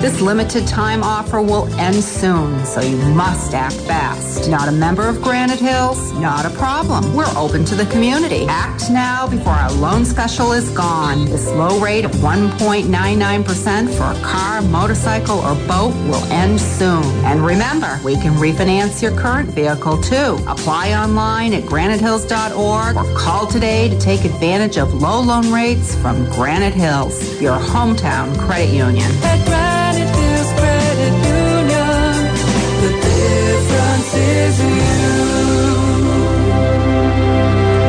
This 0.00 0.20
limited 0.20 0.66
time 0.66 1.02
offer 1.02 1.40
will 1.40 1.66
end 1.74 1.96
soon, 1.96 2.64
so 2.64 2.80
you 2.80 2.96
must 3.14 3.54
act 3.54 3.74
fast. 3.74 4.50
Not 4.50 4.68
a 4.68 4.72
member 4.72 5.08
of 5.08 5.22
Granite 5.22 5.58
Hills? 5.58 6.12
Not 6.14 6.44
a 6.44 6.50
problem. 6.50 7.14
We're 7.14 7.32
open 7.36 7.64
to 7.66 7.74
the 7.74 7.86
community. 7.86 8.46
Act 8.48 8.90
now 8.90 9.28
before 9.28 9.52
our 9.52 9.72
loan 9.72 10.04
special 10.04 10.52
is 10.52 10.70
gone. 10.70 11.26
This 11.26 11.48
low 11.48 11.78
rate 11.80 12.04
of 12.04 12.12
1.99% 12.12 13.88
for 13.96 14.18
a 14.18 14.22
car, 14.22 14.62
motorcycle, 14.62 15.38
or 15.38 15.54
boat 15.66 15.94
will 16.08 16.24
end 16.32 16.60
soon. 16.60 17.04
And 17.24 17.44
remember, 17.44 17.98
we 18.04 18.14
can 18.14 18.34
refinance 18.34 19.02
your 19.02 19.12
current 19.16 19.50
vehicle 19.50 20.00
too. 20.02 20.38
Apply 20.46 20.94
online 20.94 21.52
at 21.54 21.64
granitehills.org 21.64 22.96
or 22.96 23.18
call 23.18 23.46
today 23.46 23.88
to 23.88 23.98
take 23.98 24.24
advantage 24.24 24.76
of 24.76 24.92
low 24.94 25.20
loan 25.20 25.52
rates 25.52 25.94
from 25.96 26.24
Granite 26.30 26.74
Hills, 26.74 27.40
your 27.40 27.58
hometown 27.58 28.36
credit 28.38 28.70
union. 28.70 28.89
At 28.98 29.44
Granite 29.46 30.08
Hills 30.08 30.52
Credit 30.58 31.12
Union, 31.28 32.34
the 32.82 32.90
difference 33.06 34.14
is 34.14 34.58
you. 34.60 34.90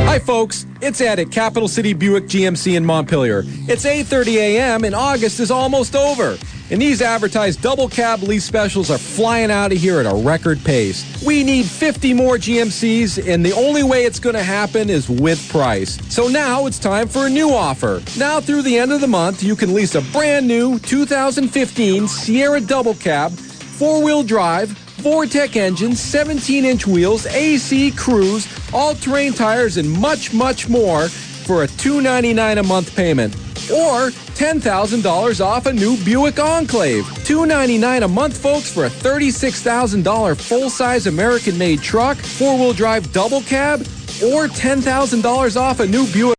Hi, 0.06 0.20
folks. 0.20 0.66
It's 0.82 1.02
Ed 1.02 1.20
at 1.20 1.32
Capital 1.32 1.68
City 1.68 1.94
Buick 1.94 2.26
GMC 2.26 2.76
in 2.76 2.86
Montpelier. 2.86 3.44
It's 3.68 3.86
8:30 3.86 4.36
a.m. 4.38 4.84
and 4.84 4.94
August 4.94 5.40
is 5.40 5.50
almost 5.50 5.96
over. 5.96 6.38
And 6.72 6.82
these 6.82 7.02
advertised 7.02 7.62
double 7.62 7.90
cab 7.90 8.24
lease 8.24 8.46
specials 8.46 8.90
are 8.90 8.98
flying 8.98 9.52
out 9.52 9.74
of 9.74 9.78
here 9.78 10.00
at 10.00 10.06
a 10.06 10.16
record 10.16 10.64
pace. 10.64 11.22
We 11.22 11.44
need 11.44 11.66
50 11.66 12.14
more 12.14 12.38
GMCs, 12.38 13.28
and 13.28 13.46
the 13.46 13.52
only 13.52 13.84
way 13.84 14.06
it's 14.06 14.20
going 14.20 14.38
to 14.38 14.44
happen 14.44 14.90
is 14.90 15.10
with 15.10 15.50
price. 15.50 16.00
So 16.08 16.30
now 16.30 16.68
it's 16.68 16.80
time 16.80 17.10
for 17.10 17.28
a 17.28 17.30
new 17.30 17.50
offer. 17.50 18.02
Now 18.18 18.40
through 18.40 18.62
the 18.62 18.78
end 18.78 18.94
of 18.94 19.02
the 19.02 19.08
month, 19.08 19.44
you 19.44 19.58
can 19.58 19.74
lease 19.74 19.96
a 19.96 20.02
brand 20.14 20.48
new 20.48 20.80
2015 20.80 22.08
Sierra 22.08 22.62
double 22.62 22.96
cab, 22.96 23.34
four 23.34 24.02
wheel 24.02 24.24
drive, 24.24 24.70
Vortec 25.02 25.58
engine, 25.58 25.94
17 25.94 26.64
inch 26.64 26.88
wheels, 26.88 27.26
AC, 27.26 27.92
cruise, 27.92 28.48
all 28.72 28.96
terrain 28.96 29.34
tires, 29.34 29.76
and 29.76 29.92
much, 29.92 30.34
much 30.34 30.70
more 30.70 31.10
for 31.52 31.64
a 31.64 31.68
299 31.68 32.60
a 32.60 32.64
month 32.64 32.96
payment. 32.96 33.36
Or 33.70 34.10
$10,000 34.40 35.46
off 35.46 35.66
a 35.66 35.74
new 35.74 36.02
Buick 36.06 36.40
Enclave. 36.40 37.06
299 37.26 38.04
a 38.04 38.08
month, 38.08 38.38
folks, 38.38 38.74
for 38.74 38.86
a 38.86 38.90
$36,000 38.90 40.40
full 40.40 40.70
size 40.70 41.08
American 41.08 41.58
made 41.58 41.82
truck, 41.82 42.16
four 42.16 42.58
wheel 42.58 42.72
drive 42.72 43.12
double 43.12 43.42
cab, 43.42 43.82
or 44.24 44.48
$10,000 44.48 45.58
off 45.58 45.82
a 45.82 45.86
new 45.86 46.06
Buick. 46.14 46.30